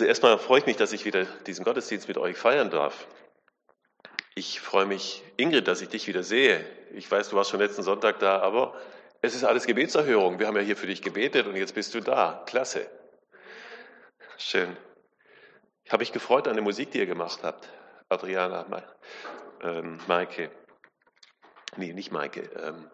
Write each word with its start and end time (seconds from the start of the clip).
Also 0.00 0.08
erstmal 0.08 0.38
freue 0.38 0.60
ich 0.60 0.64
mich, 0.64 0.78
dass 0.78 0.94
ich 0.94 1.04
wieder 1.04 1.26
diesen 1.46 1.62
Gottesdienst 1.62 2.08
mit 2.08 2.16
euch 2.16 2.38
feiern 2.38 2.70
darf. 2.70 3.06
Ich 4.34 4.58
freue 4.58 4.86
mich, 4.86 5.22
Ingrid, 5.36 5.68
dass 5.68 5.82
ich 5.82 5.90
dich 5.90 6.06
wieder 6.06 6.22
sehe. 6.22 6.64
Ich 6.94 7.10
weiß, 7.10 7.28
du 7.28 7.36
warst 7.36 7.50
schon 7.50 7.60
letzten 7.60 7.82
Sonntag 7.82 8.18
da, 8.18 8.40
aber 8.40 8.80
es 9.20 9.34
ist 9.34 9.44
alles 9.44 9.66
Gebetserhörung. 9.66 10.38
Wir 10.38 10.46
haben 10.46 10.56
ja 10.56 10.62
hier 10.62 10.78
für 10.78 10.86
dich 10.86 11.02
gebetet 11.02 11.46
und 11.46 11.54
jetzt 11.54 11.74
bist 11.74 11.92
du 11.92 12.00
da. 12.00 12.42
Klasse. 12.46 12.86
Schön. 14.38 14.74
Ich 15.84 15.92
habe 15.92 16.00
mich 16.00 16.12
gefreut 16.12 16.48
an 16.48 16.54
der 16.54 16.64
Musik, 16.64 16.92
die 16.92 16.98
ihr 16.98 17.04
gemacht 17.04 17.40
habt. 17.42 17.68
Adriana, 18.08 18.64
ähm, 19.62 20.00
Maike. 20.06 20.50
Nee, 21.76 21.92
nicht 21.92 22.10
Maike. 22.10 22.48
Ähm, 22.56 22.90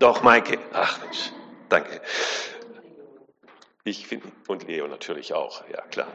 doch, 0.00 0.24
Maike. 0.24 0.58
Ach 0.72 1.00
Mensch, 1.00 1.30
danke. 1.68 2.00
Ich 3.84 4.06
finde, 4.06 4.28
und 4.46 4.66
Leo 4.66 4.86
natürlich 4.86 5.32
auch, 5.32 5.62
ja 5.70 5.80
klar. 5.82 6.08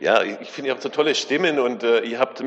Ja, 0.00 0.22
ich 0.22 0.50
finde, 0.50 0.68
ihr 0.68 0.72
habt 0.72 0.82
so 0.82 0.88
tolle 0.88 1.14
Stimmen 1.14 1.58
und 1.58 1.82
äh, 1.82 2.00
ihr 2.00 2.18
habt, 2.18 2.42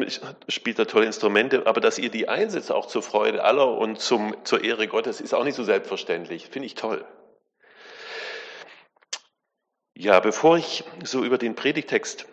spielt 0.48 0.80
da 0.80 0.86
tolle 0.86 1.06
Instrumente, 1.06 1.68
aber 1.68 1.80
dass 1.80 2.00
ihr 2.00 2.10
die 2.10 2.28
einsetzt, 2.28 2.72
auch 2.72 2.88
zur 2.88 3.04
Freude 3.04 3.44
aller 3.44 3.78
und 3.78 4.00
zum, 4.00 4.36
zur 4.44 4.64
Ehre 4.64 4.88
Gottes, 4.88 5.22
ist 5.22 5.34
auch 5.34 5.44
nicht 5.44 5.56
so 5.56 5.64
selbstverständlich. 5.64 6.48
Finde 6.48 6.66
ich 6.66 6.76
toll. 6.76 7.06
Ja, 9.94 10.20
bevor 10.20 10.58
ich 10.58 10.84
so 11.04 11.24
über 11.24 11.38
den 11.38 11.54
Predigtext 11.54 12.26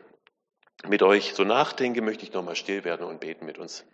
mit 0.87 1.03
euch 1.03 1.35
so 1.35 1.45
nachdenke, 1.45 2.01
möchte 2.01 2.25
ich 2.25 2.33
nochmal 2.33 2.57
still 2.57 2.85
werden 2.85 3.07
und 3.07 3.21
beten 3.21 3.45
mit 3.45 3.59
uns. 3.59 3.85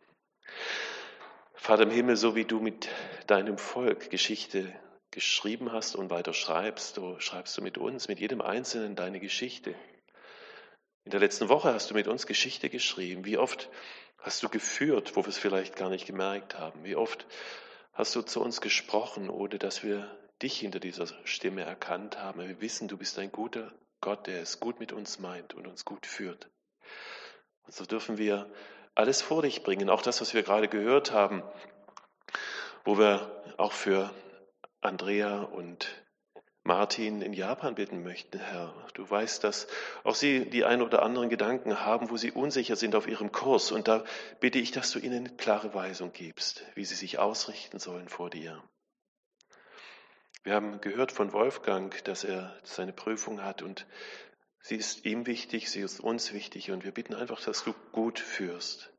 Vater 1.55 1.83
im 1.85 1.91
Himmel, 1.91 2.17
so 2.17 2.37
wie 2.37 2.45
du 2.45 2.61
mit 2.61 2.89
deinem 3.27 3.59
Volk 3.59 4.11
Geschichte 4.11 4.73
geschrieben 5.15 5.73
hast 5.73 5.95
und 5.95 6.11
weiter 6.11 6.35
schreibst, 6.35 6.97
so 6.97 7.19
schreibst 7.21 7.57
du 7.57 7.63
mit 7.63 7.79
uns, 7.79 8.09
mit 8.09 8.19
jedem 8.19 8.41
Einzelnen 8.41 8.97
deine 8.97 9.21
Geschichte. 9.21 9.75
In 11.05 11.13
der 11.13 11.21
letzten 11.21 11.49
Woche 11.49 11.73
hast 11.73 11.91
du 11.91 11.95
mit 11.95 12.09
uns 12.09 12.27
Geschichte 12.27 12.69
geschrieben. 12.69 13.25
Wie 13.25 13.39
oft 13.39 13.71
hast 14.19 14.43
du 14.43 14.49
geführt, 14.49 15.15
wo 15.15 15.23
wir 15.23 15.29
es 15.29 15.39
vielleicht 15.39 15.77
gar 15.77 15.89
nicht 15.89 16.07
gemerkt 16.07 16.59
haben? 16.59 16.83
Wie 16.83 16.97
oft 16.97 17.27
hast 17.93 18.17
du 18.17 18.23
zu 18.23 18.43
uns 18.43 18.61
gesprochen, 18.61 19.31
ohne 19.31 19.59
dass 19.59 19.85
wir 19.85 20.11
dich 20.43 20.59
hinter 20.59 20.81
dieser 20.81 21.07
Stimme 21.25 21.63
erkannt 21.63 22.19
haben? 22.19 22.41
Wir 22.41 22.61
wissen, 22.61 22.89
du 22.89 22.97
bist 22.97 23.19
ein 23.19 23.31
guter 23.31 23.73
Gott, 24.01 24.27
der 24.27 24.43
es 24.43 24.59
gut 24.59 24.81
mit 24.81 24.93
uns 24.93 25.21
meint 25.21 25.55
und 25.55 25.67
uns 25.67 25.85
gut 25.85 26.07
führt. 26.07 26.51
Und 27.67 27.75
so 27.75 27.87
dürfen 27.87 28.19
wir 28.19 28.51
alles 28.97 29.23
vor 29.23 29.43
dich 29.43 29.63
bringen, 29.63 29.91
auch 29.91 30.03
das, 30.03 30.21
was 30.21 30.35
wir 30.35 30.43
gerade 30.43 30.69
gehört 30.69 31.13
haben, 31.13 31.43
wo 32.85 32.99
wir 32.99 33.43
auch 33.57 33.73
für 33.73 34.11
Andrea 34.85 35.41
und 35.41 35.89
Martin 36.63 37.23
in 37.23 37.33
Japan 37.33 37.75
bitten 37.75 38.03
möchten, 38.03 38.39
Herr. 38.39 38.75
Du 38.93 39.09
weißt, 39.09 39.43
dass 39.43 39.67
auch 40.03 40.15
sie 40.15 40.45
die 40.49 40.65
ein 40.65 40.83
oder 40.83 41.03
anderen 41.03 41.31
Gedanken 41.31 41.81
haben, 41.81 42.11
wo 42.11 42.19
sie 42.19 42.33
unsicher 42.33 42.77
sind 42.77 42.95
auf 42.95 43.09
ihrem 43.09 43.33
Kurs. 43.33 43.73
Und 43.73 43.89
da 43.89 44.05
bitte 44.41 44.59
ich, 44.59 44.73
dass 44.73 44.91
du 44.91 44.99
ihnen 44.99 45.39
klare 45.39 45.73
Weisung 45.73 46.13
gibst, 46.13 46.65
wie 46.75 46.85
sie 46.85 46.97
sich 46.97 47.19
ausrichten 47.19 47.79
sollen 47.79 48.11
vor 48.11 48.29
dir. 48.29 48.63
Wir 50.43 50.55
haben 50.55 50.83
gehört 50.83 51.13
von 51.13 51.33
Wolfgang, 51.33 52.05
dass 52.05 52.23
er 52.23 52.55
seine 52.63 52.93
Prüfung 52.93 53.43
hat 53.43 53.63
und 53.63 53.87
sie 54.61 54.77
ist 54.77 55.07
ihm 55.07 55.27
wichtig, 55.27 55.71
sie 55.71 55.81
ist 55.81 56.01
uns 56.01 56.35
wichtig 56.35 56.71
und 56.71 56.85
wir 56.85 56.93
bitten 56.93 57.15
einfach, 57.15 57.43
dass 57.43 57.65
du 57.65 57.73
gut 57.93 58.19
führst. 58.19 58.93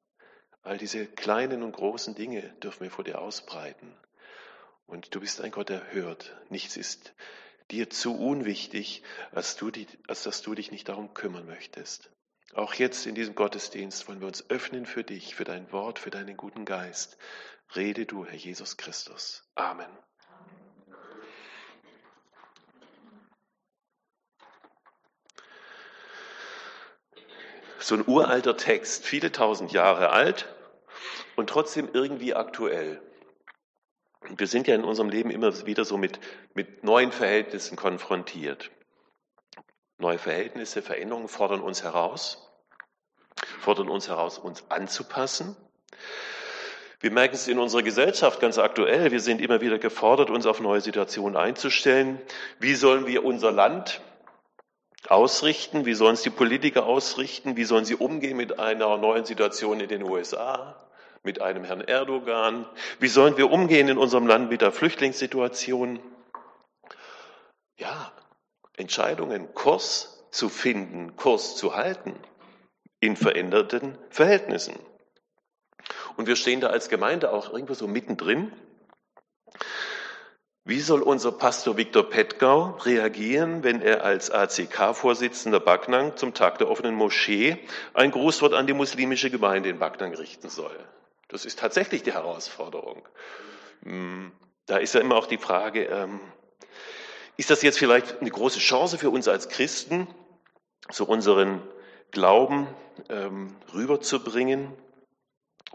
All 0.63 0.79
diese 0.79 1.05
kleinen 1.05 1.61
und 1.61 1.73
großen 1.73 2.15
Dinge 2.15 2.41
dürfen 2.63 2.81
wir 2.81 2.89
vor 2.89 3.03
dir 3.03 3.21
ausbreiten. 3.21 3.95
Und 4.87 5.13
du 5.15 5.19
bist 5.19 5.41
ein 5.41 5.51
Gott, 5.51 5.69
der 5.69 5.93
hört. 5.93 6.35
Nichts 6.49 6.77
ist 6.77 7.13
dir 7.71 7.89
zu 7.89 8.15
unwichtig, 8.15 9.03
als, 9.31 9.55
du 9.55 9.71
die, 9.71 9.87
als 10.07 10.23
dass 10.23 10.41
du 10.41 10.53
dich 10.53 10.71
nicht 10.71 10.89
darum 10.89 11.13
kümmern 11.13 11.45
möchtest. 11.45 12.11
Auch 12.53 12.73
jetzt 12.75 13.05
in 13.05 13.15
diesem 13.15 13.35
Gottesdienst 13.35 14.07
wollen 14.07 14.21
wir 14.21 14.27
uns 14.27 14.49
öffnen 14.49 14.85
für 14.85 15.03
dich, 15.03 15.35
für 15.35 15.43
dein 15.43 15.71
Wort, 15.71 15.99
für 15.99 16.11
deinen 16.11 16.37
guten 16.37 16.65
Geist. 16.65 17.17
Rede 17.75 18.05
du, 18.05 18.25
Herr 18.25 18.35
Jesus 18.35 18.77
Christus. 18.77 19.43
Amen. 19.55 19.89
So 27.79 27.95
ein 27.95 28.07
uralter 28.07 28.55
Text, 28.57 29.05
viele 29.05 29.31
tausend 29.31 29.71
Jahre 29.71 30.11
alt 30.11 30.47
und 31.35 31.49
trotzdem 31.49 31.89
irgendwie 31.91 32.33
aktuell. 32.33 33.01
Wir 34.37 34.47
sind 34.47 34.67
ja 34.67 34.75
in 34.75 34.83
unserem 34.83 35.09
Leben 35.09 35.29
immer 35.29 35.65
wieder 35.65 35.85
so 35.85 35.97
mit, 35.97 36.19
mit 36.53 36.83
neuen 36.83 37.11
Verhältnissen 37.11 37.75
konfrontiert. 37.75 38.71
Neue 39.97 40.17
Verhältnisse, 40.17 40.81
Veränderungen 40.81 41.27
fordern 41.27 41.61
uns 41.61 41.83
heraus, 41.83 42.51
fordern 43.59 43.89
uns 43.89 44.09
heraus, 44.09 44.37
uns 44.37 44.69
anzupassen. 44.69 45.55
Wir 46.99 47.11
merken 47.11 47.35
es 47.35 47.47
in 47.47 47.59
unserer 47.59 47.83
Gesellschaft 47.83 48.39
ganz 48.39 48.57
aktuell. 48.57 49.11
Wir 49.11 49.19
sind 49.19 49.39
immer 49.39 49.61
wieder 49.61 49.77
gefordert, 49.77 50.29
uns 50.29 50.45
auf 50.45 50.59
neue 50.59 50.81
Situationen 50.81 51.37
einzustellen. 51.37 52.19
Wie 52.59 52.75
sollen 52.75 53.05
wir 53.05 53.23
unser 53.23 53.51
Land 53.51 54.01
ausrichten? 55.07 55.85
Wie 55.85 55.93
sollen 55.93 56.15
es 56.15 56.23
die 56.23 56.29
Politiker 56.29 56.85
ausrichten? 56.85 57.57
Wie 57.57 57.65
sollen 57.65 57.85
sie 57.85 57.95
umgehen 57.95 58.37
mit 58.37 58.59
einer 58.59 58.97
neuen 58.97 59.25
Situation 59.25 59.79
in 59.79 59.87
den 59.87 60.03
USA? 60.03 60.84
Mit 61.25 61.41
einem 61.41 61.63
Herrn 61.63 61.81
Erdogan? 61.81 62.65
Wie 62.99 63.07
sollen 63.07 63.37
wir 63.37 63.51
umgehen 63.51 63.87
in 63.87 63.97
unserem 63.97 64.27
Land 64.27 64.49
mit 64.49 64.61
der 64.61 64.71
Flüchtlingssituation? 64.71 65.99
Ja, 67.77 68.11
Entscheidungen, 68.77 69.53
Kurs 69.53 70.25
zu 70.31 70.49
finden, 70.49 71.15
Kurs 71.15 71.55
zu 71.55 71.75
halten 71.75 72.15
in 72.99 73.15
veränderten 73.15 73.97
Verhältnissen. 74.09 74.75
Und 76.17 76.27
wir 76.27 76.35
stehen 76.35 76.61
da 76.61 76.67
als 76.67 76.89
Gemeinde 76.89 77.31
auch 77.31 77.51
irgendwo 77.51 77.73
so 77.73 77.87
mittendrin. 77.87 78.51
Wie 80.67 80.79
soll 80.79 81.03
unser 81.03 81.31
Pastor 81.31 81.77
Viktor 81.77 82.09
Petgau 82.09 82.71
reagieren, 82.83 83.63
wenn 83.63 83.81
er 83.81 84.03
als 84.03 84.31
ACK-Vorsitzender 84.31 85.59
Backnang 85.59 86.17
zum 86.17 86.33
Tag 86.33 86.57
der 86.57 86.71
offenen 86.71 86.95
Moschee 86.95 87.57
ein 87.93 88.09
Grußwort 88.09 88.53
an 88.53 88.65
die 88.65 88.73
muslimische 88.73 89.29
Gemeinde 89.29 89.69
in 89.69 89.77
Backnang 89.77 90.15
richten 90.15 90.49
soll? 90.49 90.75
Das 91.27 91.45
ist 91.45 91.59
tatsächlich 91.59 92.03
die 92.03 92.13
Herausforderung. 92.13 93.07
Hm, 93.83 94.31
da 94.67 94.77
ist 94.77 94.93
ja 94.93 95.01
immer 95.01 95.15
auch 95.15 95.27
die 95.27 95.37
Frage, 95.37 95.85
ähm, 95.85 96.19
ist 97.37 97.49
das 97.49 97.61
jetzt 97.61 97.79
vielleicht 97.79 98.21
eine 98.21 98.29
große 98.29 98.59
Chance 98.59 98.97
für 98.97 99.09
uns 99.09 99.27
als 99.27 99.49
Christen, 99.49 100.07
so 100.89 101.05
unseren 101.05 101.61
Glauben 102.11 102.67
ähm, 103.09 103.55
rüberzubringen? 103.73 104.71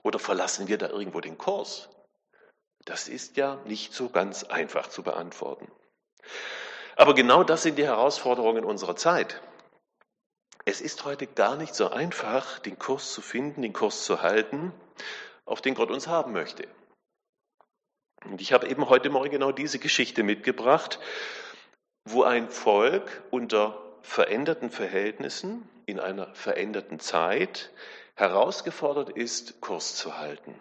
Oder 0.02 0.18
verlassen 0.18 0.68
wir 0.68 0.78
da 0.78 0.88
irgendwo 0.88 1.20
den 1.20 1.36
Kurs? 1.36 1.90
Das 2.86 3.08
ist 3.08 3.36
ja 3.36 3.56
nicht 3.66 3.92
so 3.92 4.08
ganz 4.08 4.44
einfach 4.44 4.88
zu 4.88 5.02
beantworten. 5.02 5.70
Aber 6.96 7.14
genau 7.14 7.44
das 7.44 7.62
sind 7.62 7.76
die 7.76 7.84
Herausforderungen 7.84 8.64
unserer 8.64 8.96
Zeit. 8.96 9.42
Es 10.64 10.80
ist 10.80 11.04
heute 11.04 11.26
gar 11.26 11.56
nicht 11.56 11.74
so 11.74 11.90
einfach, 11.90 12.58
den 12.60 12.78
Kurs 12.78 13.12
zu 13.12 13.20
finden, 13.20 13.62
den 13.62 13.72
Kurs 13.72 14.04
zu 14.04 14.22
halten 14.22 14.72
auf 15.50 15.60
den 15.60 15.74
Gott 15.74 15.90
uns 15.90 16.06
haben 16.06 16.32
möchte. 16.32 16.68
Und 18.24 18.40
ich 18.40 18.52
habe 18.52 18.68
eben 18.68 18.88
heute 18.88 19.10
Morgen 19.10 19.30
genau 19.30 19.50
diese 19.50 19.80
Geschichte 19.80 20.22
mitgebracht, 20.22 21.00
wo 22.04 22.22
ein 22.22 22.50
Volk 22.50 23.22
unter 23.30 23.80
veränderten 24.02 24.70
Verhältnissen 24.70 25.68
in 25.86 25.98
einer 25.98 26.32
veränderten 26.34 27.00
Zeit 27.00 27.70
herausgefordert 28.14 29.10
ist, 29.10 29.60
Kurs 29.60 29.96
zu 29.96 30.18
halten. 30.18 30.54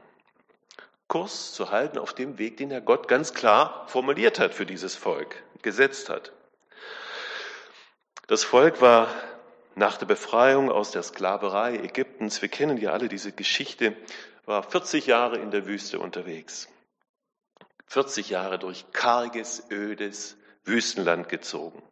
Kurs 1.08 1.54
zu 1.54 1.70
halten 1.70 2.00
auf 2.00 2.14
dem 2.14 2.40
Weg, 2.40 2.58
den 2.58 2.72
Herr 2.72 2.82
Gott 2.82 3.08
ganz 3.08 3.34
klar 3.34 3.88
formuliert 3.88 4.40
hat 4.40 4.56
für 4.56 4.66
dieses 4.66 4.96
Volk, 4.96 5.44
gesetzt 5.62 6.10
hat. 6.10 6.32
Das 8.28 8.44
Volk 8.44 8.82
war 8.82 9.08
nach 9.76 9.98
der 9.98 10.08
Befreiung 10.08 10.72
aus 10.72 10.92
der 10.92 11.04
Sklaverei 11.04 11.76
Ägyptens, 11.76 12.42
wir 12.42 12.50
kennen 12.50 12.78
ja 12.78 12.92
alle 12.92 13.08
diese 13.08 13.32
Geschichte, 13.32 13.96
war 14.50 14.64
40 14.64 15.06
Jahre 15.06 15.38
in 15.38 15.52
der 15.52 15.68
Wüste 15.68 16.00
unterwegs. 16.00 16.68
40 17.86 18.32
Jahre 18.32 18.58
durch 18.58 18.92
karges, 18.92 19.68
ödes 19.70 20.38
Wüstenland 20.64 21.30
gezogen. 21.30 21.84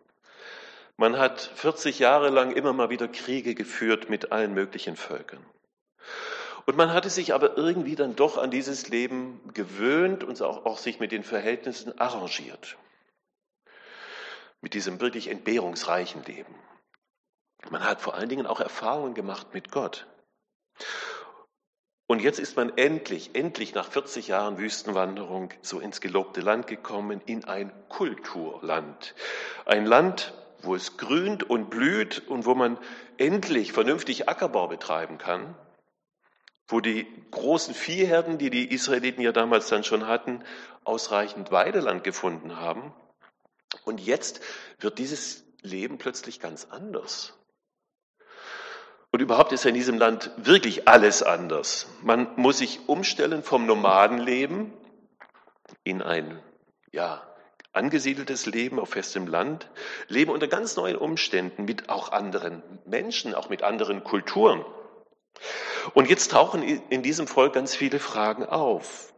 Man 0.97 1.19
hat 1.19 1.39
40 1.39 1.99
Jahre 1.99 2.29
lang 2.29 2.51
immer 2.51 2.73
mal 2.73 2.89
wieder 2.89 3.07
Kriege 3.07 3.53
geführt 3.53 4.09
mit 4.09 4.31
allen 4.31 4.55
möglichen 4.55 4.95
Völkern. 4.95 5.45
Und 6.65 6.75
man 6.77 6.93
hatte 6.93 7.11
sich 7.11 7.35
aber 7.35 7.57
irgendwie 7.57 7.95
dann 7.95 8.15
doch 8.15 8.39
an 8.39 8.49
dieses 8.49 8.89
Leben 8.89 9.39
gewöhnt 9.53 10.23
und 10.23 10.41
auch, 10.41 10.65
auch 10.65 10.79
sich 10.79 10.99
mit 10.99 11.11
den 11.11 11.23
Verhältnissen 11.23 11.99
arrangiert. 11.99 12.75
Mit 14.61 14.73
diesem 14.73 14.99
wirklich 14.99 15.27
entbehrungsreichen 15.27 16.23
Leben. 16.23 16.55
Man 17.69 17.83
hat 17.83 18.01
vor 18.01 18.15
allen 18.15 18.29
Dingen 18.29 18.47
auch 18.47 18.59
Erfahrungen 18.59 19.13
gemacht 19.13 19.53
mit 19.53 19.71
Gott. 19.71 20.07
Und 22.07 22.21
jetzt 22.21 22.39
ist 22.39 22.55
man 22.55 22.77
endlich, 22.77 23.31
endlich 23.35 23.75
nach 23.75 23.91
40 23.91 24.29
Jahren 24.29 24.57
Wüstenwanderung 24.57 25.49
so 25.61 25.81
ins 25.81 25.99
gelobte 25.99 26.39
Land 26.39 26.67
gekommen, 26.67 27.21
in 27.25 27.43
ein 27.43 27.71
Kulturland. 27.89 29.13
Ein 29.65 29.85
Land, 29.85 30.33
wo 30.61 30.73
es 30.73 30.95
grünt 30.95 31.43
und 31.43 31.69
blüht 31.69 32.25
und 32.29 32.45
wo 32.45 32.55
man 32.55 32.77
endlich 33.17 33.73
vernünftig 33.73 34.29
Ackerbau 34.29 34.69
betreiben 34.69 35.17
kann, 35.17 35.53
wo 36.69 36.79
die 36.79 37.05
großen 37.31 37.73
Viehherden, 37.73 38.37
die 38.37 38.49
die 38.49 38.71
Israeliten 38.73 39.21
ja 39.21 39.33
damals 39.33 39.67
dann 39.67 39.83
schon 39.83 40.07
hatten, 40.07 40.43
ausreichend 40.85 41.51
Weideland 41.51 42.05
gefunden 42.05 42.55
haben. 42.55 42.93
Und 43.83 43.99
jetzt 43.99 44.39
wird 44.79 44.97
dieses 44.97 45.43
Leben 45.61 45.97
plötzlich 45.97 46.39
ganz 46.39 46.67
anders. 46.69 47.37
Und 49.11 49.21
überhaupt 49.21 49.51
ist 49.51 49.65
in 49.65 49.73
diesem 49.73 49.97
Land 49.97 50.31
wirklich 50.37 50.87
alles 50.87 51.23
anders. 51.23 51.87
Man 52.01 52.27
muss 52.35 52.57
sich 52.59 52.87
umstellen 52.87 53.41
vom 53.41 53.65
Nomadenleben 53.65 54.73
in 55.83 56.01
ein, 56.01 56.39
ja, 56.91 57.23
angesiedeltes 57.73 58.45
Leben 58.45 58.79
auf 58.79 58.89
festem 58.89 59.27
Land, 59.27 59.69
leben 60.07 60.31
unter 60.31 60.47
ganz 60.47 60.75
neuen 60.75 60.97
Umständen 60.97 61.65
mit 61.65 61.89
auch 61.89 62.11
anderen 62.11 62.63
Menschen, 62.85 63.33
auch 63.33 63.49
mit 63.49 63.63
anderen 63.63 64.03
Kulturen. 64.03 64.65
Und 65.93 66.09
jetzt 66.09 66.31
tauchen 66.31 66.63
in 66.63 67.03
diesem 67.03 67.27
Volk 67.27 67.53
ganz 67.53 67.75
viele 67.75 67.99
Fragen 67.99 68.45
auf. 68.45 69.13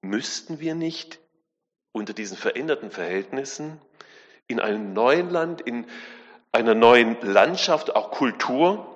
Müssten 0.00 0.60
wir 0.60 0.74
nicht 0.74 1.20
unter 1.92 2.14
diesen 2.14 2.36
veränderten 2.36 2.90
Verhältnissen 2.90 3.80
in 4.46 4.60
einem 4.60 4.92
neuen 4.92 5.30
Land, 5.30 5.60
in 5.60 5.86
einer 6.52 6.74
neuen 6.74 7.20
Landschaft, 7.22 7.94
auch 7.94 8.10
Kultur, 8.10 8.86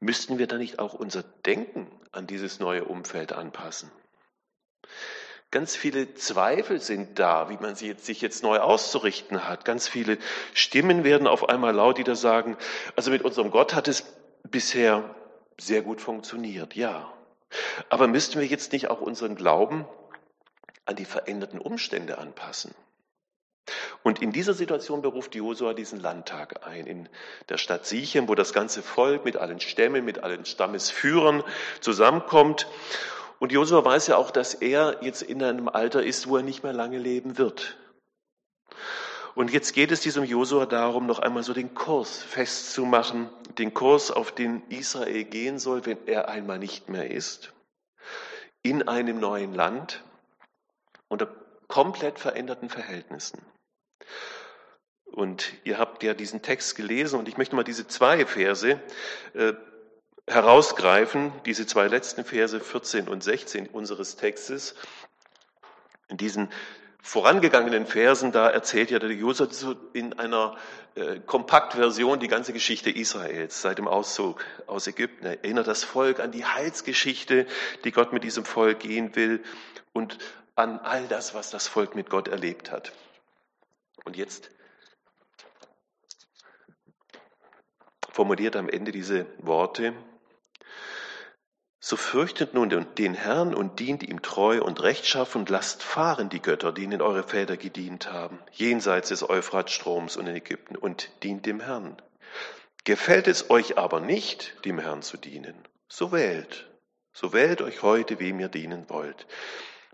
müssten 0.00 0.38
wir 0.38 0.46
da 0.46 0.56
nicht 0.56 0.78
auch 0.78 0.94
unser 0.94 1.22
Denken 1.22 1.90
an 2.12 2.26
dieses 2.26 2.60
neue 2.60 2.84
Umfeld 2.84 3.32
anpassen? 3.32 3.90
Ganz 5.50 5.76
viele 5.76 6.14
Zweifel 6.14 6.78
sind 6.78 7.18
da, 7.18 7.48
wie 7.48 7.56
man 7.56 7.74
sie 7.74 7.88
jetzt, 7.88 8.04
sich 8.04 8.20
jetzt 8.20 8.42
neu 8.42 8.58
auszurichten 8.58 9.48
hat. 9.48 9.64
Ganz 9.64 9.88
viele 9.88 10.18
Stimmen 10.52 11.04
werden 11.04 11.26
auf 11.26 11.48
einmal 11.48 11.74
laut, 11.74 11.96
die 11.96 12.04
da 12.04 12.14
sagen, 12.14 12.58
also 12.96 13.10
mit 13.10 13.22
unserem 13.22 13.50
Gott 13.50 13.74
hat 13.74 13.88
es 13.88 14.04
bisher 14.42 15.14
sehr 15.58 15.80
gut 15.80 16.02
funktioniert, 16.02 16.74
ja. 16.74 17.10
Aber 17.88 18.08
müssten 18.08 18.38
wir 18.38 18.46
jetzt 18.46 18.72
nicht 18.72 18.90
auch 18.90 19.00
unseren 19.00 19.36
Glauben 19.36 19.86
an 20.84 20.96
die 20.96 21.06
veränderten 21.06 21.58
Umstände 21.58 22.18
anpassen? 22.18 22.74
Und 24.02 24.22
in 24.22 24.32
dieser 24.32 24.54
Situation 24.54 25.02
beruft 25.02 25.34
Josua 25.34 25.74
diesen 25.74 26.00
Landtag 26.00 26.66
ein, 26.66 26.86
in 26.86 27.08
der 27.48 27.58
Stadt 27.58 27.86
Sichem, 27.86 28.28
wo 28.28 28.34
das 28.34 28.52
ganze 28.52 28.82
Volk 28.82 29.24
mit 29.24 29.36
allen 29.36 29.60
Stämmen, 29.60 30.04
mit 30.04 30.22
allen 30.22 30.44
Stammesführern 30.44 31.42
zusammenkommt 31.80 32.66
und 33.38 33.52
Josua 33.52 33.84
weiß 33.84 34.08
ja 34.08 34.16
auch, 34.16 34.30
dass 34.30 34.54
er 34.54 34.98
jetzt 35.02 35.22
in 35.22 35.42
einem 35.42 35.68
Alter 35.68 36.02
ist, 36.02 36.28
wo 36.28 36.36
er 36.36 36.42
nicht 36.42 36.64
mehr 36.64 36.72
lange 36.72 36.98
leben 36.98 37.38
wird. 37.38 37.76
Und 39.34 39.52
jetzt 39.52 39.72
geht 39.72 39.92
es 39.92 40.00
diesem 40.00 40.24
Josua 40.24 40.66
darum, 40.66 41.06
noch 41.06 41.20
einmal 41.20 41.44
so 41.44 41.54
den 41.54 41.72
Kurs 41.74 42.18
festzumachen, 42.18 43.30
den 43.56 43.72
Kurs, 43.72 44.10
auf 44.10 44.32
den 44.32 44.68
Israel 44.68 45.22
gehen 45.22 45.60
soll, 45.60 45.86
wenn 45.86 46.08
er 46.08 46.28
einmal 46.28 46.58
nicht 46.58 46.88
mehr 46.88 47.08
ist, 47.12 47.52
in 48.62 48.88
einem 48.88 49.20
neuen 49.20 49.54
Land, 49.54 50.02
unter 51.06 51.28
komplett 51.68 52.18
veränderten 52.18 52.68
Verhältnissen. 52.68 53.40
Und 55.06 55.52
ihr 55.64 55.78
habt 55.78 56.02
ja 56.02 56.14
diesen 56.14 56.42
Text 56.42 56.76
gelesen 56.76 57.18
und 57.18 57.28
ich 57.28 57.38
möchte 57.38 57.56
mal 57.56 57.64
diese 57.64 57.86
zwei 57.86 58.26
Verse 58.26 58.80
äh, 59.34 59.52
herausgreifen, 60.26 61.32
diese 61.46 61.66
zwei 61.66 61.88
letzten 61.88 62.24
Verse 62.24 62.60
14 62.60 63.08
und 63.08 63.24
16 63.24 63.66
unseres 63.68 64.16
Textes. 64.16 64.74
In 66.08 66.18
diesen 66.18 66.50
vorangegangenen 67.02 67.86
Versen, 67.86 68.32
da 68.32 68.48
erzählt 68.50 68.90
ja 68.90 68.98
der 68.98 69.10
Josef 69.10 69.48
in 69.92 70.18
einer 70.18 70.56
äh, 70.94 71.20
Kompaktversion 71.20 72.20
die 72.20 72.28
ganze 72.28 72.52
Geschichte 72.52 72.90
Israels 72.90 73.62
seit 73.62 73.78
dem 73.78 73.88
Auszug 73.88 74.44
aus 74.66 74.86
Ägypten. 74.86 75.24
Er 75.24 75.42
erinnert 75.42 75.66
das 75.66 75.84
Volk 75.84 76.20
an 76.20 76.32
die 76.32 76.44
Heilsgeschichte, 76.44 77.46
die 77.84 77.92
Gott 77.92 78.12
mit 78.12 78.24
diesem 78.24 78.44
Volk 78.44 78.80
gehen 78.80 79.16
will 79.16 79.42
und 79.92 80.18
an 80.54 80.80
all 80.80 81.06
das, 81.08 81.34
was 81.34 81.50
das 81.50 81.68
Volk 81.68 81.94
mit 81.94 82.10
Gott 82.10 82.28
erlebt 82.28 82.70
hat. 82.70 82.92
Und 84.08 84.16
jetzt 84.16 84.50
formuliert 88.08 88.56
am 88.56 88.70
Ende 88.70 88.90
diese 88.90 89.26
Worte, 89.36 89.92
so 91.78 91.98
fürchtet 91.98 92.54
nun 92.54 92.70
den 92.70 93.12
Herrn 93.12 93.54
und 93.54 93.80
dient 93.80 94.02
ihm 94.02 94.22
treu 94.22 94.62
und 94.62 94.82
rechtschaffen 94.82 95.42
und 95.42 95.50
lasst 95.50 95.82
fahren 95.82 96.30
die 96.30 96.40
Götter, 96.40 96.72
denen 96.72 97.02
eure 97.02 97.22
Väter 97.22 97.58
gedient 97.58 98.10
haben, 98.10 98.38
jenseits 98.50 99.10
des 99.10 99.28
Euphratstroms 99.28 100.16
und 100.16 100.26
in 100.26 100.36
Ägypten, 100.36 100.76
und 100.76 101.10
dient 101.22 101.44
dem 101.44 101.60
Herrn. 101.60 102.00
Gefällt 102.84 103.28
es 103.28 103.50
euch 103.50 103.76
aber 103.76 104.00
nicht, 104.00 104.64
dem 104.64 104.78
Herrn 104.78 105.02
zu 105.02 105.18
dienen, 105.18 105.54
so 105.86 106.12
wählt, 106.12 106.70
so 107.12 107.34
wählt 107.34 107.60
euch 107.60 107.82
heute, 107.82 108.20
wem 108.20 108.40
ihr 108.40 108.48
dienen 108.48 108.88
wollt. 108.88 109.26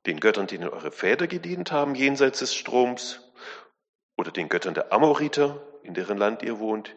Den 0.06 0.20
Göttern, 0.20 0.46
denen 0.46 0.69
eure 0.69 0.93
Väter 0.93 1.26
gedient 1.26 1.72
haben, 1.72 1.96
jenseits 1.96 2.38
des 2.38 2.55
Stroms, 2.55 3.24
oder 4.16 4.31
den 4.31 4.49
Göttern 4.49 4.75
der 4.75 4.93
Amoriter, 4.93 5.61
in 5.82 5.94
deren 5.94 6.19
Land 6.19 6.43
ihr 6.43 6.58
wohnt. 6.58 6.94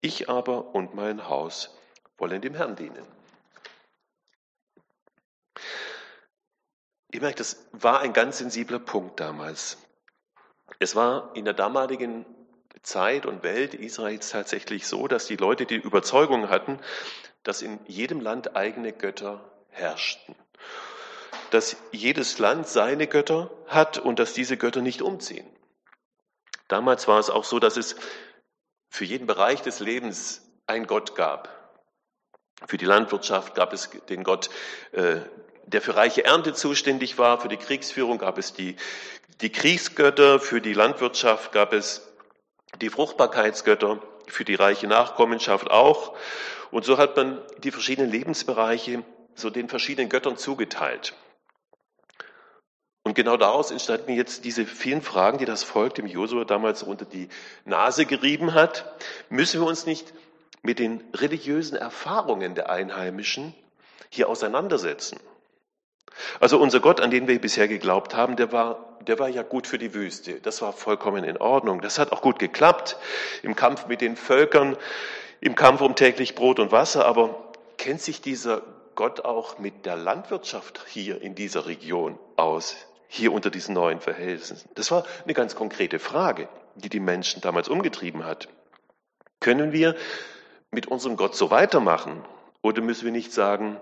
Ich 0.00 0.28
aber 0.28 0.74
und 0.74 0.94
mein 0.94 1.28
Haus 1.28 1.76
wollen 2.18 2.40
dem 2.40 2.54
Herrn 2.54 2.76
dienen. 2.76 3.06
Ihr 7.12 7.20
merkt, 7.20 7.40
das 7.40 7.66
war 7.72 8.00
ein 8.00 8.12
ganz 8.12 8.38
sensibler 8.38 8.78
Punkt 8.78 9.20
damals. 9.20 9.78
Es 10.78 10.94
war 10.94 11.34
in 11.34 11.44
der 11.44 11.54
damaligen 11.54 12.26
Zeit 12.82 13.26
und 13.26 13.42
Welt 13.42 13.74
Israels 13.74 14.30
tatsächlich 14.30 14.86
so, 14.86 15.08
dass 15.08 15.26
die 15.26 15.36
Leute 15.36 15.66
die 15.66 15.76
Überzeugung 15.76 16.50
hatten, 16.50 16.78
dass 17.42 17.62
in 17.62 17.80
jedem 17.86 18.20
Land 18.20 18.56
eigene 18.56 18.92
Götter 18.92 19.50
herrschten. 19.70 20.34
Dass 21.50 21.76
jedes 21.92 22.38
Land 22.38 22.66
seine 22.66 23.06
Götter 23.06 23.50
hat 23.66 23.98
und 23.98 24.18
dass 24.18 24.34
diese 24.34 24.56
Götter 24.56 24.82
nicht 24.82 25.00
umziehen. 25.00 25.46
Damals 26.68 27.08
war 27.08 27.18
es 27.18 27.30
auch 27.30 27.44
so, 27.44 27.58
dass 27.58 27.76
es 27.76 27.96
für 28.90 29.04
jeden 29.04 29.26
Bereich 29.26 29.62
des 29.62 29.80
Lebens 29.80 30.42
einen 30.66 30.86
Gott 30.86 31.14
gab. 31.14 31.48
Für 32.66 32.78
die 32.78 32.84
Landwirtschaft 32.84 33.54
gab 33.54 33.72
es 33.72 33.90
den 34.08 34.24
Gott 34.24 34.50
äh, 34.92 35.20
der 35.66 35.82
für 35.82 35.96
reiche 35.96 36.24
Ernte 36.24 36.54
zuständig 36.54 37.18
war. 37.18 37.40
Für 37.40 37.48
die 37.48 37.56
Kriegsführung 37.56 38.18
gab 38.18 38.38
es 38.38 38.52
die, 38.52 38.76
die 39.40 39.50
Kriegsgötter, 39.50 40.40
für 40.40 40.60
die 40.60 40.72
Landwirtschaft 40.72 41.52
gab 41.52 41.72
es 41.72 42.08
die 42.80 42.88
Fruchtbarkeitsgötter, 42.88 44.00
für 44.28 44.44
die 44.44 44.54
reiche 44.54 44.86
Nachkommenschaft 44.86 45.70
auch. 45.70 46.16
Und 46.70 46.84
so 46.84 46.98
hat 46.98 47.16
man 47.16 47.40
die 47.58 47.70
verschiedenen 47.70 48.10
Lebensbereiche 48.10 49.02
so 49.34 49.50
den 49.50 49.68
verschiedenen 49.68 50.08
Göttern 50.08 50.36
zugeteilt. 50.36 51.14
Und 53.06 53.14
genau 53.14 53.36
daraus 53.36 53.70
entstanden 53.70 54.14
jetzt 54.14 54.44
diese 54.44 54.66
vielen 54.66 55.00
Fragen, 55.00 55.38
die 55.38 55.44
das 55.44 55.62
Volk 55.62 55.94
dem 55.94 56.08
Josua 56.08 56.44
damals 56.44 56.82
unter 56.82 57.04
die 57.04 57.28
Nase 57.64 58.04
gerieben 58.04 58.52
hat. 58.52 58.96
Müssen 59.28 59.60
wir 59.60 59.68
uns 59.68 59.86
nicht 59.86 60.12
mit 60.62 60.80
den 60.80 61.04
religiösen 61.14 61.76
Erfahrungen 61.76 62.56
der 62.56 62.68
Einheimischen 62.68 63.54
hier 64.10 64.28
auseinandersetzen? 64.28 65.20
Also 66.40 66.58
unser 66.58 66.80
Gott, 66.80 67.00
an 67.00 67.12
den 67.12 67.28
wir 67.28 67.40
bisher 67.40 67.68
geglaubt 67.68 68.16
haben, 68.16 68.34
der 68.34 68.50
war, 68.50 68.98
der 69.06 69.20
war 69.20 69.28
ja 69.28 69.44
gut 69.44 69.68
für 69.68 69.78
die 69.78 69.94
Wüste. 69.94 70.40
Das 70.40 70.60
war 70.60 70.72
vollkommen 70.72 71.22
in 71.22 71.36
Ordnung. 71.36 71.82
Das 71.82 72.00
hat 72.00 72.10
auch 72.10 72.22
gut 72.22 72.40
geklappt 72.40 72.96
im 73.44 73.54
Kampf 73.54 73.86
mit 73.86 74.00
den 74.00 74.16
Völkern, 74.16 74.76
im 75.40 75.54
Kampf 75.54 75.80
um 75.80 75.94
täglich 75.94 76.34
Brot 76.34 76.58
und 76.58 76.72
Wasser. 76.72 77.06
Aber 77.06 77.52
kennt 77.78 78.02
sich 78.02 78.20
dieser 78.20 78.62
Gott 78.96 79.24
auch 79.24 79.60
mit 79.60 79.86
der 79.86 79.96
Landwirtschaft 79.96 80.84
hier 80.88 81.22
in 81.22 81.36
dieser 81.36 81.66
Region 81.66 82.18
aus, 82.36 82.74
hier 83.08 83.32
unter 83.32 83.50
diesen 83.50 83.74
neuen 83.74 84.00
Verhältnissen? 84.00 84.68
Das 84.74 84.90
war 84.90 85.04
eine 85.24 85.34
ganz 85.34 85.54
konkrete 85.54 85.98
Frage, 85.98 86.48
die 86.74 86.88
die 86.88 87.00
Menschen 87.00 87.40
damals 87.40 87.68
umgetrieben 87.68 88.24
hat. 88.24 88.48
Können 89.40 89.72
wir 89.72 89.94
mit 90.70 90.86
unserem 90.86 91.16
Gott 91.16 91.36
so 91.36 91.50
weitermachen? 91.50 92.24
Oder 92.62 92.82
müssen 92.82 93.04
wir 93.04 93.12
nicht 93.12 93.32
sagen, 93.32 93.80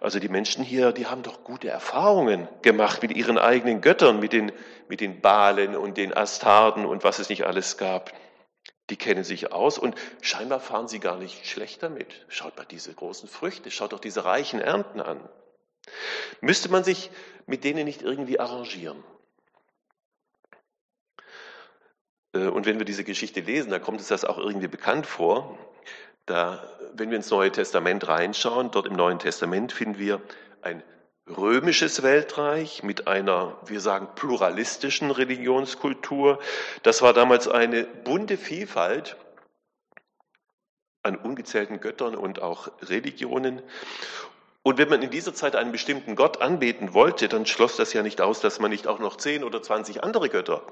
also 0.00 0.18
die 0.18 0.28
Menschen 0.28 0.62
hier, 0.62 0.92
die 0.92 1.06
haben 1.06 1.22
doch 1.22 1.42
gute 1.42 1.68
Erfahrungen 1.68 2.48
gemacht 2.62 3.02
mit 3.02 3.16
ihren 3.16 3.38
eigenen 3.38 3.80
Göttern, 3.80 4.20
mit 4.20 4.32
den, 4.32 4.52
mit 4.88 5.00
den 5.00 5.20
Balen 5.20 5.74
und 5.76 5.96
den 5.96 6.16
Astarten 6.16 6.84
und 6.84 7.04
was 7.04 7.18
es 7.18 7.28
nicht 7.28 7.46
alles 7.46 7.76
gab. 7.76 8.12
Die 8.90 8.96
kennen 8.96 9.24
sich 9.24 9.52
aus 9.52 9.78
und 9.78 9.96
scheinbar 10.20 10.60
fahren 10.60 10.86
sie 10.86 11.00
gar 11.00 11.16
nicht 11.16 11.46
schlecht 11.46 11.82
damit. 11.82 12.24
Schaut 12.28 12.56
mal 12.56 12.66
diese 12.66 12.92
großen 12.94 13.28
Früchte, 13.28 13.70
schaut 13.70 13.92
doch 13.92 13.98
diese 13.98 14.24
reichen 14.24 14.60
Ernten 14.60 15.00
an. 15.00 15.28
Müsste 16.40 16.68
man 16.68 16.84
sich 16.84 17.10
mit 17.46 17.64
denen 17.64 17.84
nicht 17.84 18.02
irgendwie 18.02 18.38
arrangieren? 18.38 19.02
Äh, 22.32 22.48
und 22.48 22.66
wenn 22.66 22.78
wir 22.78 22.84
diese 22.84 23.04
Geschichte 23.04 23.40
lesen, 23.40 23.70
dann 23.70 23.82
kommt 23.82 24.00
es 24.00 24.08
das 24.08 24.24
auch 24.24 24.38
irgendwie 24.38 24.68
bekannt 24.68 25.06
vor. 25.06 25.58
Da, 26.26 26.68
wenn 26.94 27.10
wir 27.10 27.16
ins 27.16 27.30
Neue 27.30 27.52
Testament 27.52 28.08
reinschauen, 28.08 28.70
dort 28.70 28.86
im 28.86 28.94
Neuen 28.94 29.18
Testament 29.18 29.72
finden 29.72 29.98
wir 29.98 30.20
ein 30.62 30.82
römisches 31.28 32.02
Weltreich 32.02 32.82
mit 32.82 33.08
einer, 33.08 33.56
wir 33.66 33.80
sagen, 33.80 34.08
pluralistischen 34.14 35.10
Religionskultur. 35.10 36.40
Das 36.82 37.02
war 37.02 37.12
damals 37.12 37.48
eine 37.48 37.84
bunte 37.84 38.36
Vielfalt 38.36 39.16
an 41.02 41.16
ungezählten 41.16 41.80
Göttern 41.80 42.16
und 42.16 42.42
auch 42.42 42.68
Religionen. 42.82 43.62
Und 44.66 44.78
wenn 44.78 44.88
man 44.88 45.00
in 45.00 45.10
dieser 45.10 45.32
Zeit 45.32 45.54
einen 45.54 45.70
bestimmten 45.70 46.16
Gott 46.16 46.42
anbeten 46.42 46.92
wollte, 46.92 47.28
dann 47.28 47.46
schloss 47.46 47.76
das 47.76 47.92
ja 47.92 48.02
nicht 48.02 48.20
aus, 48.20 48.40
dass 48.40 48.58
man 48.58 48.72
nicht 48.72 48.88
auch 48.88 48.98
noch 48.98 49.16
zehn 49.16 49.44
oder 49.44 49.62
zwanzig 49.62 50.02
andere 50.02 50.28
Götter 50.28 50.66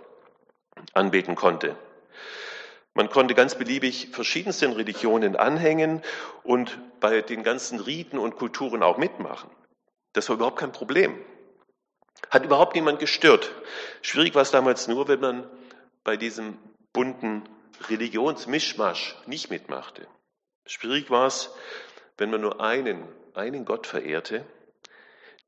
anbeten 0.94 1.36
konnte. 1.36 1.76
Man 2.94 3.08
konnte 3.08 3.36
ganz 3.36 3.54
beliebig 3.54 4.08
verschiedensten 4.10 4.72
Religionen 4.72 5.36
anhängen 5.36 6.02
und 6.42 6.76
bei 6.98 7.22
den 7.22 7.44
ganzen 7.44 7.78
Riten 7.78 8.18
und 8.18 8.34
Kulturen 8.34 8.82
auch 8.82 8.98
mitmachen. 8.98 9.48
Das 10.12 10.28
war 10.28 10.34
überhaupt 10.34 10.58
kein 10.58 10.72
Problem. 10.72 11.24
Hat 12.30 12.44
überhaupt 12.44 12.74
niemand 12.74 12.98
gestört. 12.98 13.52
Schwierig 14.02 14.34
war 14.34 14.42
es 14.42 14.50
damals 14.50 14.88
nur, 14.88 15.06
wenn 15.06 15.20
man 15.20 15.48
bei 16.02 16.16
diesem 16.16 16.58
bunten 16.92 17.44
Religionsmischmasch 17.88 19.14
nicht 19.26 19.50
mitmachte. 19.50 20.08
Schwierig 20.66 21.10
war 21.10 21.28
es, 21.28 21.54
wenn 22.18 22.30
man 22.30 22.40
nur 22.40 22.60
einen, 22.60 23.06
einen 23.34 23.64
Gott 23.64 23.86
verehrte, 23.86 24.44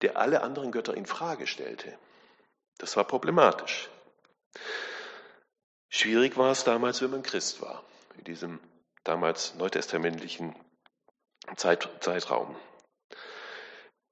der 0.03 0.17
alle 0.17 0.43
anderen 0.43 0.73
Götter 0.73 0.95
in 0.95 1.07
Frage 1.07 1.47
stellte. 1.47 1.97
Das 2.79 2.97
war 2.97 3.05
problematisch. 3.05 3.89
Schwierig 5.89 6.37
war 6.37 6.51
es 6.51 6.65
damals, 6.65 7.01
wenn 7.01 7.11
man 7.11 7.23
Christ 7.23 7.63
war, 7.63 7.83
in 8.19 8.25
diesem 8.25 8.61
damals 9.05 9.55
neutestamentlichen 9.55 10.55
Zeit, 11.57 11.89
Zeitraum. 12.01 12.57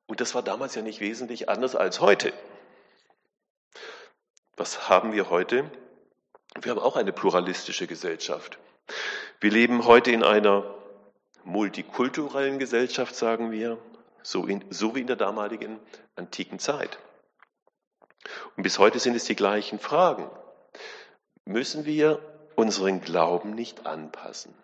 Und 0.07 0.21
das 0.21 0.35
war 0.35 0.43
damals 0.43 0.75
ja 0.75 0.83
nicht 0.83 1.01
wesentlich 1.01 1.49
anders 1.49 1.75
als 1.75 2.01
heute. 2.01 2.33
Was 4.57 4.89
haben 4.89 5.13
wir 5.13 5.31
heute? 5.31 5.71
Wir 6.61 6.71
haben 6.71 6.81
auch 6.81 6.97
eine 6.97 7.13
pluralistische 7.13 7.87
Gesellschaft. 7.87 8.59
Wir 9.41 9.51
leben 9.51 9.85
heute 9.85 10.13
in 10.13 10.23
einer 10.23 10.63
multikulturellen 11.45 12.59
Gesellschaft, 12.59 13.15
sagen 13.15 13.51
wir, 13.51 13.79
so, 14.23 14.47
in, 14.47 14.65
so 14.71 14.95
wie 14.95 15.01
in 15.01 15.07
der 15.07 15.17
damaligen 15.17 15.79
antiken 16.17 16.59
Zeit. 16.59 16.99
Und 18.57 18.63
bis 18.63 18.79
heute 18.79 18.99
sind 18.99 19.15
es 19.15 19.25
die 19.25 19.37
gleichen 19.37 19.79
Fragen. 19.79 20.31
Müssen 21.45 21.85
wir 21.85 22.21
unseren 22.57 23.01
Glauben 23.01 23.55
nicht 23.55 23.87
anpassen? 23.87 24.55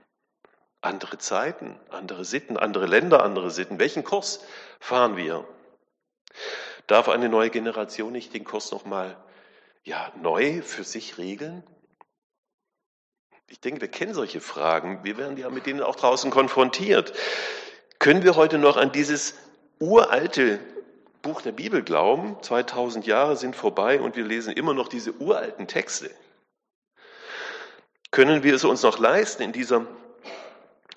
Andere 0.80 1.18
Zeiten, 1.18 1.78
andere 1.90 2.24
Sitten, 2.24 2.56
andere 2.56 2.86
Länder, 2.86 3.22
andere 3.22 3.50
Sitten. 3.50 3.78
Welchen 3.78 4.02
Kurs 4.02 4.44
fahren 4.78 5.16
wir? 5.16 5.46
Darf 6.86 7.08
eine 7.08 7.28
neue 7.28 7.50
Generation 7.50 8.12
nicht 8.12 8.32
den 8.32 8.44
Kurs 8.44 8.72
nochmal 8.72 9.16
ja, 9.84 10.10
neu 10.22 10.62
für 10.62 10.84
sich 10.84 11.18
regeln? 11.18 11.62
Ich 13.50 13.58
denke, 13.58 13.80
wir 13.80 13.88
kennen 13.88 14.14
solche 14.14 14.40
Fragen. 14.40 15.02
Wir 15.02 15.18
werden 15.18 15.36
ja 15.36 15.50
mit 15.50 15.66
denen 15.66 15.82
auch 15.82 15.96
draußen 15.96 16.30
konfrontiert. 16.30 17.12
Können 17.98 18.22
wir 18.22 18.36
heute 18.36 18.58
noch 18.58 18.76
an 18.76 18.92
dieses 18.92 19.34
uralte 19.80 20.60
Buch 21.20 21.42
der 21.42 21.50
Bibel 21.50 21.82
glauben? 21.82 22.40
2000 22.42 23.06
Jahre 23.06 23.36
sind 23.36 23.56
vorbei 23.56 24.00
und 24.00 24.14
wir 24.14 24.24
lesen 24.24 24.52
immer 24.52 24.72
noch 24.72 24.86
diese 24.86 25.14
uralten 25.14 25.66
Texte. 25.66 26.12
Können 28.12 28.44
wir 28.44 28.54
es 28.54 28.64
uns 28.64 28.84
noch 28.84 29.00
leisten, 29.00 29.42
in 29.42 29.52
dieser 29.52 29.84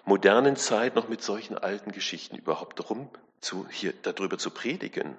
modernen 0.06 0.56
Zeit 0.56 0.94
noch 0.94 1.10
mit 1.10 1.24
solchen 1.24 1.58
alten 1.58 1.92
Geschichten 1.92 2.36
überhaupt 2.36 2.78
darum 2.78 3.10
zu, 3.42 3.68
hier, 3.72 3.94
darüber 4.04 4.38
zu 4.38 4.52
predigen? 4.52 5.18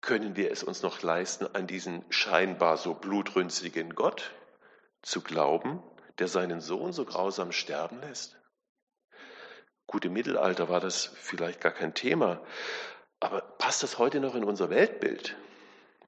Können 0.00 0.34
wir 0.34 0.50
es 0.50 0.64
uns 0.64 0.82
noch 0.82 1.02
leisten, 1.02 1.46
an 1.54 1.68
diesen 1.68 2.04
scheinbar 2.10 2.78
so 2.78 2.94
blutrünstigen 2.94 3.94
Gott 3.94 4.32
zu 5.02 5.20
glauben, 5.20 5.82
der 6.18 6.28
seinen 6.28 6.60
Sohn 6.60 6.92
so 6.92 7.04
grausam 7.04 7.52
sterben 7.52 8.00
lässt? 8.00 8.38
Gut, 9.86 10.04
im 10.04 10.12
Mittelalter 10.12 10.68
war 10.68 10.80
das 10.80 11.12
vielleicht 11.16 11.60
gar 11.60 11.72
kein 11.72 11.94
Thema, 11.94 12.40
aber 13.20 13.40
passt 13.40 13.82
das 13.82 13.98
heute 13.98 14.20
noch 14.20 14.34
in 14.34 14.44
unser 14.44 14.70
Weltbild? 14.70 15.36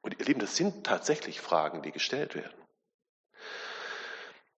Und 0.01 0.19
ihr 0.19 0.25
Lieben, 0.27 0.41
das 0.41 0.57
sind 0.57 0.85
tatsächlich 0.85 1.41
Fragen, 1.41 1.83
die 1.83 1.93
gestellt 1.93 2.35
werden. 2.35 2.55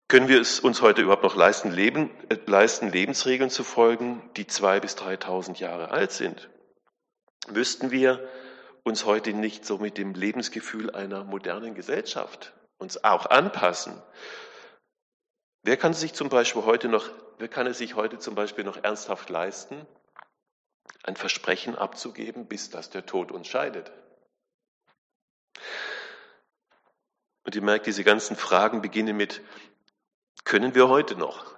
Können 0.08 0.28
wir 0.28 0.40
es 0.40 0.60
uns 0.60 0.82
heute 0.82 1.02
überhaupt 1.02 1.24
noch 1.24 1.34
leisten, 1.34 1.70
Leben, 1.70 2.10
äh, 2.28 2.38
leisten, 2.46 2.90
Lebensregeln 2.90 3.50
zu 3.50 3.64
folgen, 3.64 4.30
die 4.36 4.46
zwei 4.46 4.78
bis 4.78 4.96
3.000 4.96 5.58
Jahre 5.58 5.90
alt 5.90 6.12
sind? 6.12 6.48
Müssten 7.48 7.90
wir 7.90 8.28
uns 8.84 9.04
heute 9.04 9.32
nicht 9.32 9.64
so 9.64 9.78
mit 9.78 9.98
dem 9.98 10.14
Lebensgefühl 10.14 10.90
einer 10.92 11.24
modernen 11.24 11.74
Gesellschaft 11.74 12.55
uns 12.78 13.02
auch 13.04 13.26
anpassen? 13.26 14.02
Wer 15.62 15.76
kann 15.76 15.94
sich 15.94 16.12
zum 16.12 16.28
Beispiel 16.28 16.64
heute 16.64 16.88
noch, 16.88 17.10
wer 17.38 17.48
kann 17.48 17.66
es 17.66 17.78
sich 17.78 17.96
heute 17.96 18.18
zum 18.18 18.34
Beispiel 18.34 18.64
noch 18.64 18.82
ernsthaft 18.82 19.30
leisten, 19.30 19.86
ein 21.02 21.16
Versprechen 21.16 21.76
abzugeben, 21.76 22.46
bis 22.46 22.70
dass 22.70 22.90
der 22.90 23.06
Tod 23.06 23.32
uns 23.32 23.48
scheidet? 23.48 23.90
Und 27.44 27.54
ihr 27.54 27.62
merkt, 27.62 27.86
diese 27.86 28.04
ganzen 28.04 28.36
Fragen 28.36 28.82
beginnen 28.82 29.16
mit, 29.16 29.40
können 30.44 30.74
wir 30.74 30.88
heute 30.88 31.16
noch? 31.16 31.56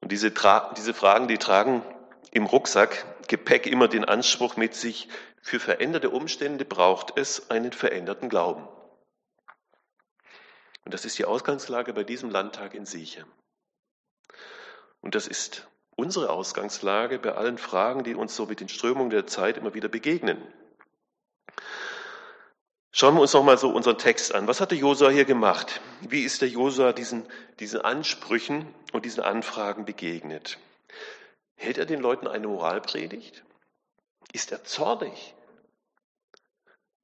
Und 0.00 0.12
diese, 0.12 0.32
diese 0.76 0.94
Fragen, 0.94 1.28
die 1.28 1.38
tragen 1.38 1.82
im 2.30 2.46
Rucksack 2.46 3.06
Gepäck 3.28 3.66
immer 3.66 3.88
den 3.88 4.04
Anspruch 4.04 4.56
mit 4.56 4.74
sich, 4.74 5.08
für 5.40 5.58
veränderte 5.58 6.10
Umstände 6.10 6.64
braucht 6.64 7.16
es 7.18 7.50
einen 7.50 7.72
veränderten 7.72 8.28
Glauben. 8.28 8.68
Und 10.84 10.94
das 10.94 11.04
ist 11.04 11.18
die 11.18 11.24
Ausgangslage 11.24 11.92
bei 11.92 12.04
diesem 12.04 12.30
Landtag 12.30 12.74
in 12.74 12.86
Sieche. 12.86 13.24
Und 15.00 15.14
das 15.14 15.26
ist 15.26 15.68
unsere 15.96 16.30
Ausgangslage 16.30 17.18
bei 17.18 17.32
allen 17.34 17.58
Fragen, 17.58 18.04
die 18.04 18.14
uns 18.14 18.34
so 18.34 18.46
mit 18.46 18.60
den 18.60 18.68
Strömungen 18.68 19.10
der 19.10 19.26
Zeit 19.26 19.56
immer 19.56 19.74
wieder 19.74 19.88
begegnen. 19.88 20.40
Schauen 22.90 23.14
wir 23.14 23.22
uns 23.22 23.32
nochmal 23.32 23.56
so 23.56 23.70
unseren 23.70 23.96
Text 23.96 24.34
an. 24.34 24.46
Was 24.46 24.60
hat 24.60 24.70
der 24.70 24.78
Josua 24.78 25.08
hier 25.08 25.24
gemacht? 25.24 25.80
Wie 26.02 26.24
ist 26.24 26.42
der 26.42 26.48
Josua 26.48 26.92
diesen, 26.92 27.26
diesen 27.58 27.80
Ansprüchen 27.80 28.72
und 28.92 29.06
diesen 29.06 29.22
Anfragen 29.22 29.86
begegnet? 29.86 30.58
Hält 31.56 31.78
er 31.78 31.86
den 31.86 32.00
Leuten 32.00 32.26
eine 32.26 32.48
Moralpredigt? 32.48 33.44
Ist 34.32 34.52
er 34.52 34.64
zornig? 34.64 35.34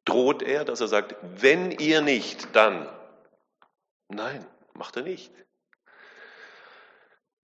Droht 0.05 0.43
er, 0.43 0.65
dass 0.65 0.81
er 0.81 0.89
sagt, 0.89 1.17
wenn 1.23 1.71
ihr 1.71 2.01
nicht, 2.03 2.55
dann? 2.55 2.89
Nein, 4.09 4.45
macht 4.75 4.97
er 4.97 5.03
nicht. 5.03 5.33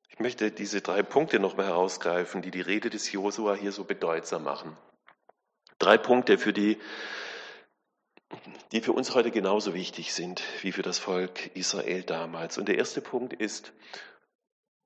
Ich 0.08 0.18
möchte 0.18 0.50
diese 0.50 0.80
drei 0.80 1.02
Punkte 1.02 1.38
nochmal 1.38 1.66
herausgreifen, 1.66 2.40
die 2.40 2.50
die 2.50 2.60
Rede 2.60 2.88
des 2.88 3.10
Josua 3.10 3.54
hier 3.54 3.72
so 3.72 3.84
bedeutsam 3.84 4.44
machen. 4.44 4.76
Drei 5.78 5.98
Punkte, 5.98 6.38
für 6.38 6.52
die 6.52 6.80
die 8.72 8.80
für 8.80 8.92
uns 8.92 9.14
heute 9.14 9.30
genauso 9.30 9.74
wichtig 9.74 10.12
sind 10.12 10.42
wie 10.62 10.72
für 10.72 10.82
das 10.82 10.98
Volk 10.98 11.54
Israel 11.54 12.02
damals. 12.02 12.58
Und 12.58 12.66
der 12.66 12.78
erste 12.78 13.00
Punkt 13.00 13.32
ist, 13.32 13.72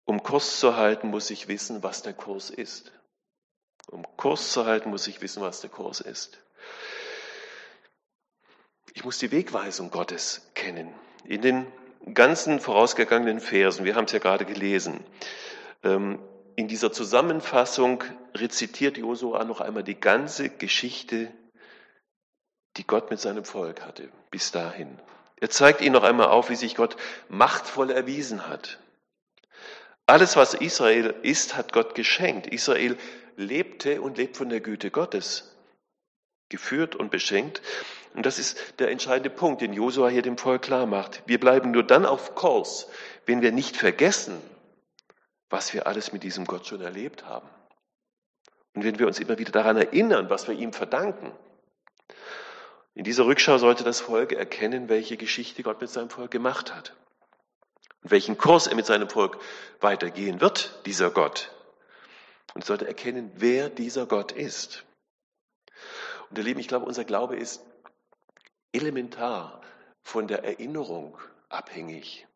um 0.04 0.22
Kurs 0.22 0.60
zu 0.60 0.76
halten, 0.76 1.08
muss 1.08 1.30
ich 1.30 1.48
wissen, 1.48 1.82
was 1.82 2.02
der 2.02 2.14
Kurs 2.14 2.50
ist. 2.50 2.92
Um 3.86 4.04
Kurs 4.16 4.52
zu 4.52 4.66
halten, 4.66 4.90
muss 4.90 5.06
ich 5.06 5.20
wissen, 5.20 5.42
was 5.42 5.60
der 5.60 5.70
Kurs 5.70 6.00
ist. 6.00 6.38
Ich 8.92 9.04
muss 9.04 9.18
die 9.18 9.30
Wegweisung 9.30 9.90
Gottes 9.90 10.50
kennen. 10.54 10.92
In 11.24 11.42
den 11.42 11.66
ganzen 12.14 12.60
vorausgegangenen 12.60 13.40
Versen, 13.40 13.84
wir 13.84 13.94
haben 13.94 14.04
es 14.04 14.12
ja 14.12 14.18
gerade 14.18 14.44
gelesen, 14.44 15.04
ähm, 15.82 16.18
in 16.56 16.66
dieser 16.68 16.90
Zusammenfassung 16.90 18.02
rezitiert 18.34 18.98
Josua 18.98 19.44
noch 19.44 19.60
einmal 19.60 19.84
die 19.84 20.00
ganze 20.00 20.48
Geschichte 20.48 21.32
die 22.76 22.86
Gott 22.86 23.10
mit 23.10 23.20
seinem 23.20 23.44
Volk 23.44 23.84
hatte, 23.84 24.08
bis 24.30 24.52
dahin. 24.52 24.98
Er 25.36 25.50
zeigt 25.50 25.80
ihnen 25.80 25.92
noch 25.92 26.04
einmal 26.04 26.28
auf, 26.28 26.50
wie 26.50 26.56
sich 26.56 26.74
Gott 26.74 26.96
machtvoll 27.28 27.90
erwiesen 27.90 28.48
hat. 28.48 28.78
Alles, 30.06 30.36
was 30.36 30.54
Israel 30.54 31.14
ist, 31.22 31.56
hat 31.56 31.72
Gott 31.72 31.94
geschenkt. 31.94 32.46
Israel 32.46 32.96
lebte 33.36 34.00
und 34.00 34.16
lebt 34.16 34.36
von 34.36 34.48
der 34.48 34.60
Güte 34.60 34.90
Gottes, 34.90 35.56
geführt 36.48 36.96
und 36.96 37.10
beschenkt. 37.10 37.62
Und 38.14 38.26
das 38.26 38.38
ist 38.38 38.78
der 38.78 38.90
entscheidende 38.90 39.30
Punkt, 39.30 39.60
den 39.60 39.72
Josua 39.72 40.08
hier 40.08 40.22
dem 40.22 40.38
Volk 40.38 40.62
klar 40.62 40.86
macht. 40.86 41.22
Wir 41.26 41.38
bleiben 41.38 41.70
nur 41.70 41.82
dann 41.82 42.06
auf 42.06 42.34
Kurs, 42.34 42.88
wenn 43.26 43.42
wir 43.42 43.52
nicht 43.52 43.76
vergessen, 43.76 44.40
was 45.50 45.72
wir 45.74 45.86
alles 45.86 46.12
mit 46.12 46.22
diesem 46.22 46.46
Gott 46.46 46.66
schon 46.66 46.80
erlebt 46.80 47.26
haben. 47.26 47.48
Und 48.74 48.84
wenn 48.84 48.98
wir 48.98 49.06
uns 49.06 49.18
immer 49.18 49.38
wieder 49.38 49.52
daran 49.52 49.76
erinnern, 49.76 50.30
was 50.30 50.48
wir 50.48 50.54
ihm 50.54 50.72
verdanken. 50.72 51.32
In 52.94 53.04
dieser 53.04 53.26
Rückschau 53.26 53.58
sollte 53.58 53.84
das 53.84 54.00
Volk 54.00 54.32
erkennen, 54.32 54.88
welche 54.88 55.16
Geschichte 55.16 55.62
Gott 55.62 55.80
mit 55.80 55.90
seinem 55.90 56.10
Volk 56.10 56.30
gemacht 56.30 56.74
hat. 56.74 56.94
Und 58.02 58.10
welchen 58.10 58.38
Kurs 58.38 58.66
er 58.66 58.74
mit 58.74 58.86
seinem 58.86 59.08
Volk 59.08 59.38
weitergehen 59.80 60.40
wird, 60.40 60.80
dieser 60.86 61.10
Gott. 61.10 61.52
Und 62.54 62.64
sollte 62.64 62.86
erkennen, 62.86 63.30
wer 63.36 63.68
dieser 63.68 64.06
Gott 64.06 64.32
ist. 64.32 64.84
Und 66.30 66.38
ihr 66.38 66.44
Lieben, 66.44 66.60
ich 66.60 66.68
glaube, 66.68 66.86
unser 66.86 67.04
Glaube 67.04 67.36
ist 67.36 67.62
elementar 68.72 69.60
von 70.02 70.28
der 70.28 70.44
Erinnerung 70.44 71.18
abhängig. 71.48 72.26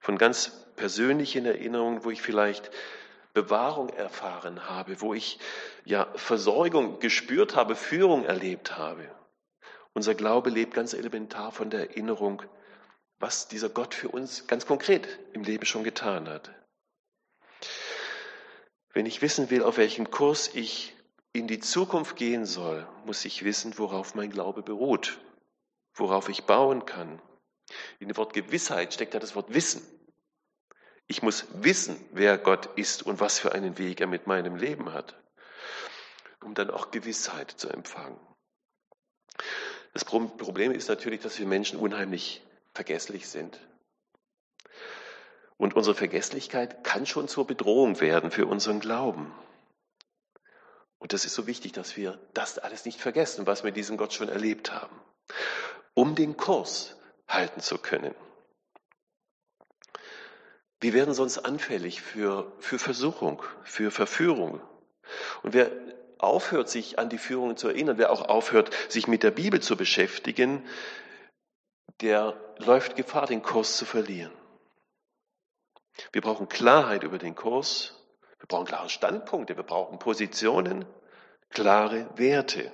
Von 0.00 0.18
ganz 0.18 0.52
persönlichen 0.76 1.46
Erinnerungen, 1.46 2.04
wo 2.04 2.10
ich 2.10 2.22
vielleicht 2.22 2.70
Bewahrung 3.34 3.90
erfahren 3.90 4.68
habe, 4.68 5.00
wo 5.00 5.12
ich 5.12 5.38
ja 5.84 6.06
Versorgung 6.14 7.00
gespürt 7.00 7.54
habe, 7.54 7.76
Führung 7.76 8.24
erlebt 8.24 8.78
habe. 8.78 9.10
Unser 9.92 10.14
Glaube 10.14 10.50
lebt 10.50 10.74
ganz 10.74 10.94
elementar 10.94 11.52
von 11.52 11.70
der 11.70 11.90
Erinnerung, 11.90 12.42
was 13.18 13.48
dieser 13.48 13.68
Gott 13.68 13.94
für 13.94 14.08
uns 14.08 14.46
ganz 14.46 14.66
konkret 14.66 15.06
im 15.32 15.42
Leben 15.42 15.66
schon 15.66 15.84
getan 15.84 16.28
hat. 16.28 16.50
Wenn 18.92 19.06
ich 19.06 19.20
wissen 19.20 19.50
will, 19.50 19.62
auf 19.62 19.76
welchem 19.76 20.10
Kurs 20.10 20.54
ich 20.54 20.94
in 21.32 21.46
die 21.46 21.60
Zukunft 21.60 22.16
gehen 22.16 22.46
soll, 22.46 22.86
muss 23.04 23.24
ich 23.26 23.44
wissen, 23.44 23.76
worauf 23.78 24.14
mein 24.14 24.30
Glaube 24.30 24.62
beruht, 24.62 25.18
worauf 25.96 26.28
ich 26.28 26.44
bauen 26.44 26.86
kann. 26.86 27.20
In 27.98 28.08
dem 28.08 28.16
Wort 28.16 28.32
Gewissheit 28.32 28.94
steckt 28.94 29.14
ja 29.14 29.20
das 29.20 29.34
Wort 29.34 29.52
Wissen. 29.52 29.82
Ich 31.08 31.22
muss 31.22 31.46
wissen, 31.52 32.04
wer 32.12 32.38
Gott 32.38 32.66
ist 32.76 33.02
und 33.02 33.20
was 33.20 33.38
für 33.38 33.52
einen 33.52 33.78
Weg 33.78 34.00
er 34.00 34.06
mit 34.06 34.26
meinem 34.26 34.56
Leben 34.56 34.92
hat, 34.92 35.16
um 36.42 36.54
dann 36.54 36.70
auch 36.70 36.90
Gewissheit 36.90 37.50
zu 37.50 37.68
empfangen. 37.68 38.18
Das 39.92 40.04
Problem 40.04 40.72
ist 40.72 40.88
natürlich, 40.88 41.20
dass 41.20 41.38
wir 41.38 41.46
Menschen 41.46 41.78
unheimlich 41.78 42.42
vergesslich 42.74 43.28
sind. 43.28 43.58
Und 45.56 45.74
unsere 45.74 45.94
Vergesslichkeit 45.94 46.84
kann 46.84 47.06
schon 47.06 47.28
zur 47.28 47.46
Bedrohung 47.46 48.00
werden 48.00 48.30
für 48.30 48.46
unseren 48.46 48.80
Glauben. 48.80 49.32
Und 50.98 51.12
das 51.12 51.24
ist 51.24 51.34
so 51.34 51.46
wichtig, 51.46 51.72
dass 51.72 51.96
wir 51.96 52.18
das 52.34 52.58
alles 52.58 52.84
nicht 52.84 53.00
vergessen, 53.00 53.46
was 53.46 53.64
wir 53.64 53.70
diesen 53.70 53.96
Gott 53.96 54.12
schon 54.12 54.28
erlebt 54.28 54.72
haben, 54.72 55.00
um 55.96 56.14
den 56.14 56.36
Kurs 56.36 56.94
halten 57.26 57.60
zu 57.60 57.78
können. 57.78 58.14
Wir 60.78 60.92
werden 60.92 61.14
sonst 61.14 61.38
anfällig 61.38 62.02
für, 62.02 62.52
für 62.60 62.78
Versuchung, 62.78 63.42
für 63.64 63.90
Verführung. 63.90 64.60
Und 65.42 65.54
wer 65.54 65.72
aufhört, 66.18 66.68
sich 66.68 66.98
an 66.98 67.08
die 67.08 67.18
Führungen 67.18 67.56
zu 67.56 67.68
erinnern, 67.68 67.96
wer 67.96 68.12
auch 68.12 68.28
aufhört, 68.28 68.74
sich 68.90 69.08
mit 69.08 69.22
der 69.22 69.30
Bibel 69.30 69.60
zu 69.60 69.76
beschäftigen, 69.76 70.66
der 72.02 72.38
läuft 72.58 72.94
Gefahr, 72.96 73.26
den 73.26 73.42
Kurs 73.42 73.78
zu 73.78 73.86
verlieren. 73.86 74.32
Wir 76.12 76.20
brauchen 76.20 76.48
Klarheit 76.48 77.04
über 77.04 77.16
den 77.16 77.34
Kurs, 77.34 77.94
wir 78.38 78.46
brauchen 78.46 78.66
klare 78.66 78.90
Standpunkte, 78.90 79.56
wir 79.56 79.64
brauchen 79.64 79.98
Positionen, 79.98 80.84
klare 81.48 82.06
Werte. 82.16 82.70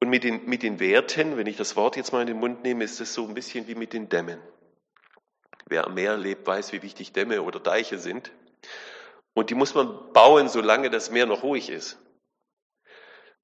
Und 0.00 0.10
mit 0.10 0.24
den, 0.24 0.46
mit 0.46 0.62
den 0.62 0.78
Werten, 0.78 1.36
wenn 1.36 1.46
ich 1.46 1.56
das 1.56 1.74
Wort 1.76 1.96
jetzt 1.96 2.12
mal 2.12 2.20
in 2.20 2.28
den 2.28 2.38
Mund 2.38 2.62
nehme, 2.62 2.84
ist 2.84 3.00
es 3.00 3.14
so 3.14 3.26
ein 3.26 3.34
bisschen 3.34 3.66
wie 3.66 3.74
mit 3.74 3.92
den 3.92 4.08
Dämmen. 4.08 4.40
Wer 5.66 5.86
am 5.86 5.94
Meer 5.94 6.16
lebt, 6.16 6.46
weiß, 6.46 6.72
wie 6.72 6.82
wichtig 6.82 7.12
Dämme 7.12 7.42
oder 7.42 7.60
Deiche 7.60 7.98
sind. 7.98 8.30
Und 9.34 9.50
die 9.50 9.54
muss 9.54 9.74
man 9.74 10.12
bauen, 10.12 10.48
solange 10.48 10.90
das 10.90 11.10
Meer 11.10 11.26
noch 11.26 11.42
ruhig 11.42 11.68
ist. 11.68 11.98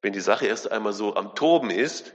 Wenn 0.01 0.13
die 0.13 0.21
Sache 0.21 0.47
erst 0.47 0.71
einmal 0.71 0.93
so 0.93 1.17
am 1.17 1.35
Toben 1.35 1.71
ist, 1.71 2.15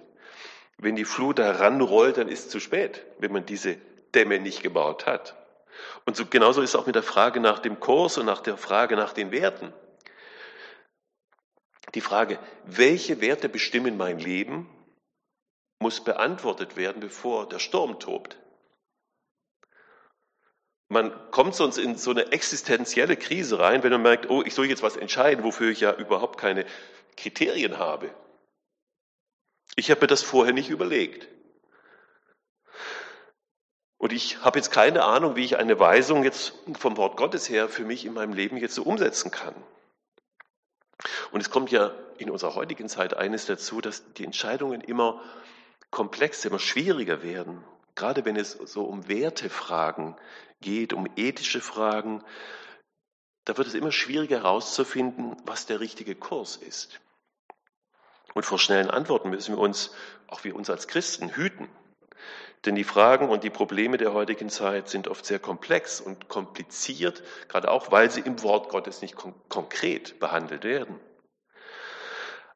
wenn 0.78 0.96
die 0.96 1.06
Flut 1.06 1.40
heranrollt, 1.40 2.18
dann 2.18 2.30
ist 2.30 2.46
es 2.46 2.50
zu 2.50 2.60
spät, 2.60 3.06
wenn 3.20 3.34
man 3.34 3.46
diese 3.46 3.76
Dämme 4.16 4.40
nicht 4.40 4.64
gebaut 4.64 5.06
hat. 5.06 5.36
Und 6.06 6.16
so, 6.16 6.26
genauso 6.26 6.62
ist 6.62 6.72
es 6.72 6.76
auch 6.76 6.86
mit 6.86 6.96
der 6.96 7.04
Frage 7.04 7.40
nach 7.40 7.60
dem 7.60 7.80
Kurs 7.80 8.18
und 8.18 8.26
nach 8.26 8.42
der 8.42 8.58
Frage 8.58 8.96
nach 8.96 9.14
den 9.14 9.32
Werten. 9.32 9.74
Die 11.96 12.02
Frage, 12.02 12.40
welche 12.66 13.22
Werte 13.22 13.50
bestimmen 13.50 13.98
mein 13.98 14.20
Leben, 14.20 14.70
muss 15.80 16.04
beantwortet 16.04 16.76
werden, 16.76 17.00
bevor 17.00 17.48
der 17.48 17.60
Sturm 17.60 18.00
tobt. 18.00 18.38
Man 20.90 21.14
kommt 21.32 21.56
sonst 21.56 21.78
in 21.78 21.98
so 21.98 22.12
eine 22.12 22.32
existenzielle 22.32 23.16
Krise 23.16 23.60
rein, 23.60 23.84
wenn 23.84 23.92
man 23.92 24.02
merkt, 24.02 24.30
oh, 24.30 24.42
ich 24.44 24.54
soll 24.56 24.66
jetzt 24.66 24.82
was 24.82 24.98
entscheiden, 24.98 25.44
wofür 25.44 25.70
ich 25.70 25.80
ja 25.80 25.94
überhaupt 25.94 26.40
keine 26.40 26.66
Kriterien 27.16 27.78
habe. 27.78 28.14
Ich 29.76 29.92
habe 29.92 30.02
mir 30.02 30.08
das 30.08 30.24
vorher 30.24 30.54
nicht 30.54 30.70
überlegt. 30.70 31.28
Und 33.98 34.14
ich 34.14 34.42
habe 34.42 34.58
jetzt 34.58 34.72
keine 34.72 35.04
Ahnung, 35.04 35.36
wie 35.36 35.46
ich 35.46 35.58
eine 35.58 35.80
Weisung 35.80 36.24
jetzt 36.24 36.54
vom 36.78 36.98
Wort 36.98 37.18
Gottes 37.18 37.50
her 37.50 37.70
für 37.70 37.84
mich 37.84 38.06
in 38.06 38.14
meinem 38.14 38.34
Leben 38.34 38.58
jetzt 38.58 38.76
so 38.76 38.84
umsetzen 38.84 39.30
kann. 39.30 39.56
Und 41.32 41.42
es 41.42 41.50
kommt 41.50 41.72
ja 41.72 41.92
in 42.18 42.30
unserer 42.30 42.56
heutigen 42.56 42.90
Zeit 42.90 43.16
eines 43.16 43.46
dazu, 43.46 43.82
dass 43.82 44.14
die 44.14 44.26
Entscheidungen 44.26 44.82
immer 44.82 45.22
komplexer, 45.92 46.50
immer 46.50 46.60
schwieriger 46.60 47.24
werden. 47.24 47.64
Gerade 47.96 48.26
wenn 48.26 48.36
es 48.36 48.52
so 48.52 48.84
um 48.84 49.08
Wertefragen 49.08 50.16
geht, 50.62 50.94
um 50.94 51.08
ethische 51.16 51.62
Fragen, 51.62 52.24
da 53.46 53.58
wird 53.58 53.68
es 53.68 53.74
immer 53.74 53.92
schwieriger 53.92 54.38
herauszufinden, 54.38 55.36
was 55.46 55.66
der 55.66 55.80
richtige 55.80 56.16
Kurs 56.16 56.56
ist. 56.58 57.00
Und 58.34 58.46
vor 58.46 58.60
schnellen 58.60 58.90
Antworten 58.90 59.32
müssen 59.32 59.56
wir 59.56 59.60
uns, 59.60 59.92
auch 60.28 60.44
wir 60.44 60.56
uns 60.56 60.70
als 60.70 60.88
Christen, 60.88 61.30
hüten. 61.30 61.68
Denn 62.66 62.76
die 62.76 62.84
Fragen 62.84 63.30
und 63.30 63.44
die 63.44 63.50
Probleme 63.50 63.98
der 63.98 64.14
heutigen 64.14 64.50
Zeit 64.50 64.90
sind 64.90 65.08
oft 65.08 65.26
sehr 65.26 65.40
komplex 65.40 66.02
und 66.02 66.28
kompliziert, 66.28 67.24
gerade 67.48 67.72
auch, 67.72 67.92
weil 67.92 68.12
sie 68.12 68.20
im 68.20 68.44
Wort 68.44 68.70
Gottes 68.70 69.02
nicht 69.02 69.16
kon 69.16 69.34
konkret 69.48 70.20
behandelt 70.20 70.66
werden. 70.66 71.00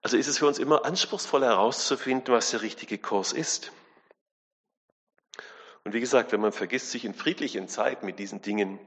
Also 0.01 0.17
ist 0.17 0.27
es 0.27 0.39
für 0.39 0.47
uns 0.47 0.59
immer 0.59 0.83
anspruchsvoll 0.83 1.43
herauszufinden, 1.43 2.33
was 2.33 2.51
der 2.51 2.61
richtige 2.61 2.97
Kurs 2.97 3.31
ist. 3.31 3.71
Und 5.85 5.93
wie 5.93 6.01
gesagt, 6.01 6.33
wenn 6.33 6.41
man 6.41 6.51
vergisst, 6.51 6.91
sich 6.91 7.05
in 7.05 7.13
friedlichen 7.13 7.69
Zeiten 7.69 8.05
mit 8.05 8.19
diesen 8.19 8.41
Dingen 8.41 8.79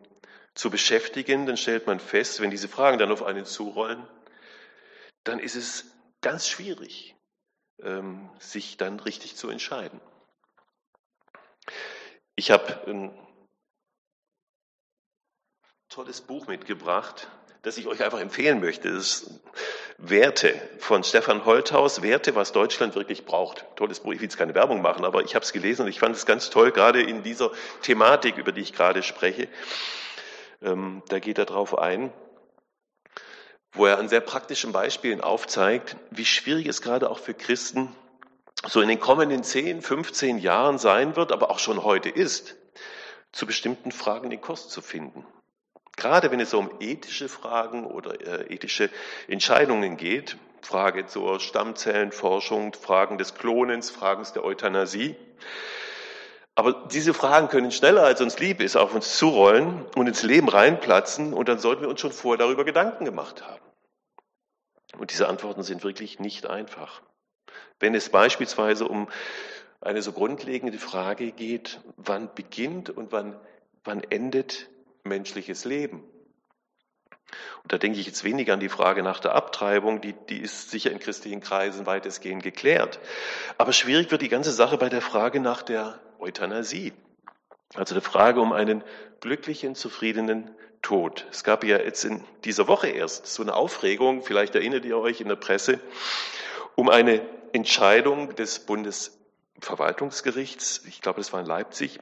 zu 0.55 0.71
beschäftigen, 0.71 1.47
dann 1.47 1.57
stellt 1.57 1.87
man 1.87 2.01
fest, 2.01 2.41
wenn 2.41 2.51
diese 2.51 2.69
Fragen 2.69 2.99
dann 2.99 3.13
auf 3.13 3.23
einen 3.23 3.47
zurollen, 3.47 4.07
dann 5.25 5.39
ist 5.39 5.57
es 5.57 5.87
ganz 6.21 6.49
schwierig, 6.49 7.15
ähm, 7.83 8.31
sich 8.39 8.77
dann 8.77 9.01
richtig 9.01 9.37
zu 9.37 9.49
entscheiden. 9.49 10.01
Ich 12.35 12.51
habe 12.51 12.87
ein 12.87 13.11
tolles 15.89 16.21
Buch 16.21 16.47
mitgebracht, 16.47 17.29
das 17.63 17.79
ich 17.79 17.87
euch 17.87 18.05
einfach 18.05 18.21
empfehlen 18.21 18.61
möchte. 18.61 18.93
Das 18.93 19.23
ist 19.23 19.41
Werte 19.99 20.55
von 20.79 21.03
Stefan 21.03 21.45
Holthaus, 21.45 22.03
Werte, 22.03 22.35
was 22.35 22.53
Deutschland 22.53 22.95
wirklich 22.95 23.25
braucht. 23.25 23.65
Tolles 23.77 24.01
Buch, 24.01 24.13
ich 24.13 24.21
will 24.21 24.27
jetzt 24.27 24.37
keine 24.37 24.55
Werbung 24.55 24.83
machen, 24.83 25.05
aber 25.05 25.23
ich 25.25 25.35
habe 25.35 25.45
es 25.45 25.53
gelesen 25.53 25.83
und 25.83 25.89
ich 25.89 25.99
fand 25.99 26.15
es 26.15 26.27
ganz 26.27 26.51
toll, 26.51 26.71
gerade 26.71 27.03
in 27.03 27.23
dieser 27.23 27.51
Thematik, 27.83 28.37
über 28.37 28.53
die 28.53 28.61
ich 28.61 28.73
gerade 28.73 29.03
spreche. 29.03 29.49
Ähm, 30.63 31.03
da 31.09 31.19
geht 31.19 31.39
er 31.39 31.47
drauf 31.47 31.79
ein, 31.79 32.13
wo 33.73 33.87
er 33.87 33.99
an 33.99 34.09
sehr 34.09 34.21
praktischen 34.21 34.73
Beispielen 34.73 35.21
aufzeigt, 35.21 35.97
wie 36.11 36.25
schwierig 36.25 36.67
es 36.67 36.83
gerade 36.83 37.11
auch 37.11 37.19
für 37.19 37.35
Christen 37.35 37.95
so 38.64 38.81
in 38.81 38.88
den 38.88 39.01
kommenden 39.01 39.45
10, 39.45 39.83
15 39.83 40.38
Jahren 40.38 40.79
sein 40.79 41.16
wird, 41.16 41.33
aber 41.33 41.51
auch 41.51 41.59
schon 41.59 41.85
heute 41.85 42.09
ist, 42.09 42.57
zu 43.33 43.47
bestimmten 43.47 43.92
Fragen 43.92 44.31
den 44.31 44.40
Kurs 44.40 44.69
zu 44.69 44.81
finden. 44.81 45.27
Gerade 45.97 46.31
wenn 46.31 46.40
es 46.40 46.53
um 46.53 46.71
ethische 46.81 47.29
Fragen 47.29 47.87
oder 47.87 48.21
äh, 48.21 48.55
ethische 48.55 48.90
Entscheidungen 49.29 49.97
geht, 49.97 50.37
Frage 50.61 51.07
zur 51.07 51.40
Stammzellenforschung, 51.40 52.75
Fragen 52.75 53.19
des 53.19 53.35
Klonens, 53.35 53.90
Fragen 53.90 54.27
der 54.35 54.45
Euthanasie. 54.45 55.16
Aber 56.55 56.73
diese 56.90 57.14
Fragen 57.14 57.49
können 57.49 57.71
schneller, 57.71 58.03
als 58.03 58.21
uns 58.21 58.38
lieb 58.38 58.61
ist, 58.61 58.77
auf 58.77 58.95
uns 58.95 59.16
zurollen 59.16 59.85
und 59.95 60.07
ins 60.07 60.23
Leben 60.23 60.49
reinplatzen 60.49 61.33
und 61.33 61.49
dann 61.49 61.59
sollten 61.59 61.83
wir 61.83 61.88
uns 61.88 62.01
schon 62.01 62.12
vorher 62.12 62.38
darüber 62.38 62.64
Gedanken 62.64 63.05
gemacht 63.05 63.47
haben. 63.47 63.61
Und 64.99 65.12
diese 65.12 65.29
Antworten 65.29 65.62
sind 65.62 65.85
wirklich 65.85 66.19
nicht 66.19 66.47
einfach. 66.47 67.03
Wenn 67.81 67.95
es 67.95 68.09
beispielsweise 68.09 68.87
um 68.87 69.09
eine 69.81 70.03
so 70.03 70.12
grundlegende 70.12 70.79
Frage 70.79 71.33
geht, 71.33 71.81
wann 71.97 72.35
beginnt 72.35 72.91
und 72.91 73.12
wann, 73.12 73.37
wann 73.85 74.03
endet 74.03 74.69
menschliches 75.05 75.65
Leben? 75.65 76.03
Und 77.62 77.73
da 77.73 77.79
denke 77.79 77.99
ich 77.99 78.07
jetzt 78.07 78.25
weniger 78.25 78.55
an 78.55 78.61
die 78.61 78.69
Frage 78.69 79.03
nach 79.03 79.21
der 79.21 79.35
Abtreibung, 79.35 80.01
die, 80.01 80.15
die 80.29 80.39
ist 80.39 80.71
sicher 80.71 80.91
in 80.91 81.01
christlichen 81.01 81.41
Kreisen 81.41 81.85
weitestgehend 81.85 82.43
geklärt. 82.43 83.01
Aber 83.59 83.73
schwierig 83.73 84.11
wird 84.11 84.23
die 84.23 84.29
ganze 84.29 84.53
Sache 84.53 84.79
bei 84.79 84.89
der 84.89 85.01
Frage 85.01 85.41
nach 85.41 85.62
der 85.62 86.01
Euthanasie. 86.19 86.93
Also 87.75 87.95
der 87.95 88.03
Frage 88.03 88.41
um 88.41 88.53
einen 88.53 88.85
glücklichen, 89.21 89.75
zufriedenen 89.75 90.55
Tod. 90.83 91.27
Es 91.33 91.43
gab 91.43 91.65
ja 91.65 91.79
jetzt 91.79 92.05
in 92.05 92.23
dieser 92.45 92.69
Woche 92.69 92.89
erst 92.89 93.27
so 93.27 93.43
eine 93.43 93.55
Aufregung, 93.55 94.23
vielleicht 94.23 94.55
erinnert 94.55 94.85
ihr 94.85 94.97
euch 94.99 95.21
in 95.21 95.29
der 95.29 95.37
Presse, 95.37 95.81
um 96.77 96.89
eine 96.89 97.21
Entscheidung 97.57 98.37
des 98.37 98.61
Bundesverwaltungsgerichts, 98.61 100.83
ich 100.87 101.01
glaube, 101.01 101.21
das 101.21 101.33
war 101.33 101.40
in 101.40 101.47
Leipzig, 101.47 101.99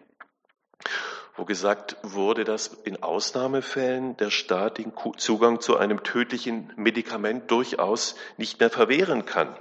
wo 1.37 1.45
gesagt 1.45 1.97
wurde, 2.03 2.45
dass 2.45 2.69
in 2.69 3.03
Ausnahmefällen 3.03 4.17
der 4.17 4.31
Staat 4.31 4.79
den 4.79 4.93
Zugang 5.17 5.61
zu 5.61 5.77
einem 5.77 6.05
tödlichen 6.05 6.73
Medikament 6.77 7.51
durchaus 7.51 8.15
nicht 8.37 8.61
mehr 8.61 8.71
verwehren 8.71 9.25
kann. 9.25 9.57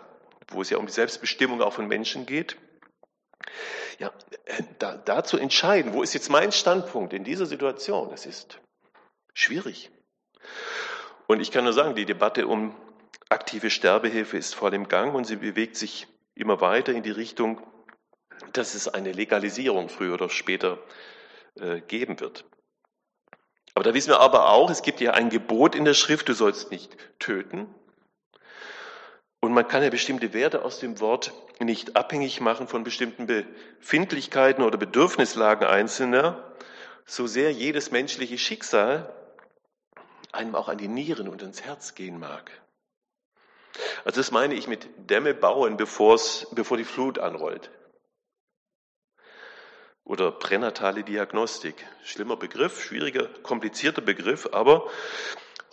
wo 0.49 0.61
es 0.61 0.69
ja 0.69 0.77
um 0.77 0.85
die 0.85 0.91
Selbstbestimmung 0.91 1.61
auch 1.61 1.73
von 1.73 1.87
Menschen 1.87 2.25
geht. 2.25 2.57
Ja, 3.99 4.11
äh, 4.45 4.63
da, 4.79 4.97
da 4.97 5.23
zu 5.23 5.37
entscheiden, 5.37 5.93
wo 5.93 6.03
ist 6.03 6.13
jetzt 6.13 6.29
mein 6.29 6.51
Standpunkt 6.51 7.13
in 7.13 7.23
dieser 7.23 7.45
Situation, 7.45 8.09
das 8.09 8.25
ist 8.25 8.59
schwierig. 9.33 9.91
Und 11.27 11.39
ich 11.39 11.51
kann 11.51 11.63
nur 11.63 11.73
sagen, 11.73 11.95
die 11.95 12.05
Debatte 12.05 12.47
um 12.47 12.75
aktive 13.53 13.69
Sterbehilfe 13.69 14.35
ist 14.35 14.55
voll 14.55 14.73
im 14.73 14.87
Gang 14.87 15.13
und 15.13 15.25
sie 15.25 15.35
bewegt 15.35 15.77
sich 15.77 16.07
immer 16.33 16.59
weiter 16.59 16.91
in 16.91 17.03
die 17.03 17.11
Richtung, 17.11 17.61
dass 18.51 18.73
es 18.73 18.87
eine 18.87 19.11
Legalisierung 19.11 19.89
früher 19.89 20.15
oder 20.15 20.27
später 20.27 20.79
äh, 21.59 21.79
geben 21.81 22.19
wird. 22.19 22.45
Aber 23.75 23.83
da 23.83 23.93
wissen 23.93 24.09
wir 24.09 24.21
aber 24.21 24.49
auch, 24.49 24.71
es 24.71 24.81
gibt 24.81 25.01
ja 25.01 25.11
ein 25.11 25.29
Gebot 25.29 25.75
in 25.75 25.85
der 25.85 25.93
Schrift, 25.93 26.29
du 26.29 26.33
sollst 26.33 26.71
nicht 26.71 26.97
töten. 27.19 27.67
Und 29.39 29.53
man 29.53 29.67
kann 29.67 29.83
ja 29.83 29.91
bestimmte 29.91 30.33
Werte 30.33 30.65
aus 30.65 30.79
dem 30.79 30.99
Wort 30.99 31.31
nicht 31.59 31.95
abhängig 31.95 32.41
machen 32.41 32.67
von 32.67 32.83
bestimmten 32.83 33.27
Befindlichkeiten 33.27 34.63
oder 34.63 34.79
Bedürfnislagen 34.79 35.67
Einzelner, 35.67 36.55
so 37.05 37.27
sehr 37.27 37.51
jedes 37.51 37.91
menschliche 37.91 38.39
Schicksal 38.39 39.13
einem 40.31 40.55
auch 40.55 40.69
an 40.69 40.79
die 40.79 40.87
Nieren 40.87 41.27
und 41.27 41.43
ins 41.43 41.61
Herz 41.61 41.93
gehen 41.93 42.19
mag. 42.19 42.62
Also 44.05 44.19
das 44.19 44.31
meine 44.31 44.53
ich 44.53 44.67
mit 44.67 44.87
Dämme 45.09 45.33
bauen, 45.33 45.77
bevor 45.77 46.17
die 46.77 46.83
Flut 46.83 47.19
anrollt. 47.19 47.71
Oder 50.03 50.31
pränatale 50.31 51.03
Diagnostik. 51.03 51.75
Schlimmer 52.03 52.35
Begriff, 52.35 52.83
schwieriger, 52.83 53.27
komplizierter 53.41 54.01
Begriff, 54.01 54.49
aber 54.51 54.89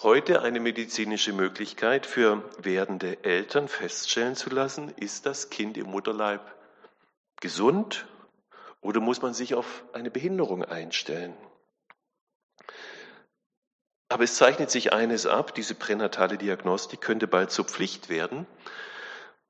heute 0.02 0.42
eine 0.42 0.60
medizinische 0.60 1.32
Möglichkeit 1.32 2.06
für 2.06 2.42
werdende 2.58 3.22
Eltern 3.24 3.68
feststellen 3.68 4.36
zu 4.36 4.48
lassen, 4.50 4.88
ist 4.96 5.26
das 5.26 5.50
Kind 5.50 5.76
im 5.76 5.86
Mutterleib 5.86 6.40
gesund 7.40 8.06
oder 8.80 9.00
muss 9.00 9.20
man 9.20 9.34
sich 9.34 9.54
auf 9.54 9.84
eine 9.92 10.10
Behinderung 10.10 10.64
einstellen? 10.64 11.36
Aber 14.10 14.24
es 14.24 14.34
zeichnet 14.34 14.72
sich 14.72 14.92
eines 14.92 15.24
ab, 15.24 15.54
diese 15.54 15.76
pränatale 15.76 16.36
Diagnostik 16.36 17.00
könnte 17.00 17.28
bald 17.28 17.52
zur 17.52 17.64
Pflicht 17.64 18.08
werden, 18.08 18.44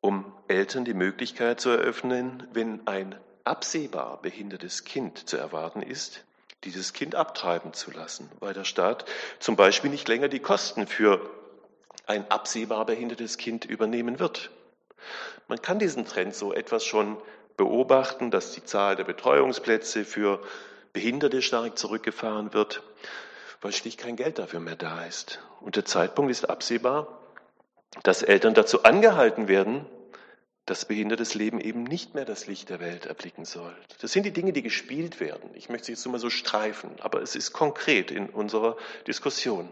um 0.03 0.31
Eltern 0.49 0.85
die 0.85 0.92
Möglichkeit 0.92 1.62
zu 1.62 1.70
eröffnen, 1.70 2.46
wenn 2.53 2.87
ein 2.87 3.18
absehbar 3.44 4.20
behindertes 4.20 4.85
Kind 4.85 5.27
zu 5.27 5.38
erwarten 5.38 5.81
ist, 5.81 6.25
dieses 6.64 6.92
Kind 6.92 7.14
abtreiben 7.14 7.73
zu 7.73 7.90
lassen, 7.90 8.31
weil 8.38 8.53
der 8.53 8.64
Staat 8.64 9.07
zum 9.38 9.57
Beispiel 9.57 9.88
nicht 9.90 10.07
länger 10.09 10.29
die 10.29 10.40
Kosten 10.40 10.87
für 10.87 11.31
ein 12.07 12.31
absehbar 12.31 12.85
behindertes 12.85 13.38
Kind 13.38 13.64
übernehmen 13.64 14.18
wird. 14.18 14.51
Man 15.49 15.62
kann 15.62 15.79
diesen 15.79 16.05
Trend 16.05 16.35
so 16.35 16.53
etwas 16.53 16.85
schon 16.85 17.16
beobachten, 17.57 18.31
dass 18.31 18.53
die 18.53 18.64
Zahl 18.64 18.94
der 18.94 19.05
Betreuungsplätze 19.05 20.05
für 20.05 20.42
Behinderte 20.92 21.40
stark 21.40 21.79
zurückgefahren 21.79 22.53
wird 22.53 22.83
weil 23.61 23.73
schlicht 23.73 23.99
kein 24.01 24.16
Geld 24.16 24.38
dafür 24.38 24.61
mehr 24.61 24.77
da 24.77 25.05
ist. 25.05 25.40
Und 25.61 25.77
der 25.77 25.85
Zeitpunkt 25.85 26.31
ist 26.31 26.49
absehbar, 26.49 27.20
dass 28.03 28.23
Eltern 28.23 28.55
dazu 28.55 28.85
angehalten 28.85 29.49
werden, 29.49 29.87
dass 30.66 30.85
behindertes 30.85 31.35
Leben 31.35 31.61
eben 31.61 31.83
nicht 31.83 32.14
mehr 32.14 32.25
das 32.25 32.46
Licht 32.46 32.68
der 32.68 32.81
Welt 32.81 33.07
erblicken 33.07 33.44
soll. 33.44 33.75
Das 34.01 34.12
sind 34.12 34.25
die 34.25 34.33
Dinge, 34.33 34.53
die 34.53 34.62
gespielt 34.62 35.18
werden. 35.18 35.51
Ich 35.55 35.68
möchte 35.68 35.87
sie 35.87 35.92
jetzt 35.92 36.05
nur 36.05 36.12
mal 36.12 36.18
so 36.18 36.31
streifen, 36.31 36.92
aber 37.01 37.23
es 37.23 37.35
ist 37.35 37.53
konkret 37.53 38.11
in 38.11 38.31
unserer 38.31 38.77
Diskussion. 39.07 39.68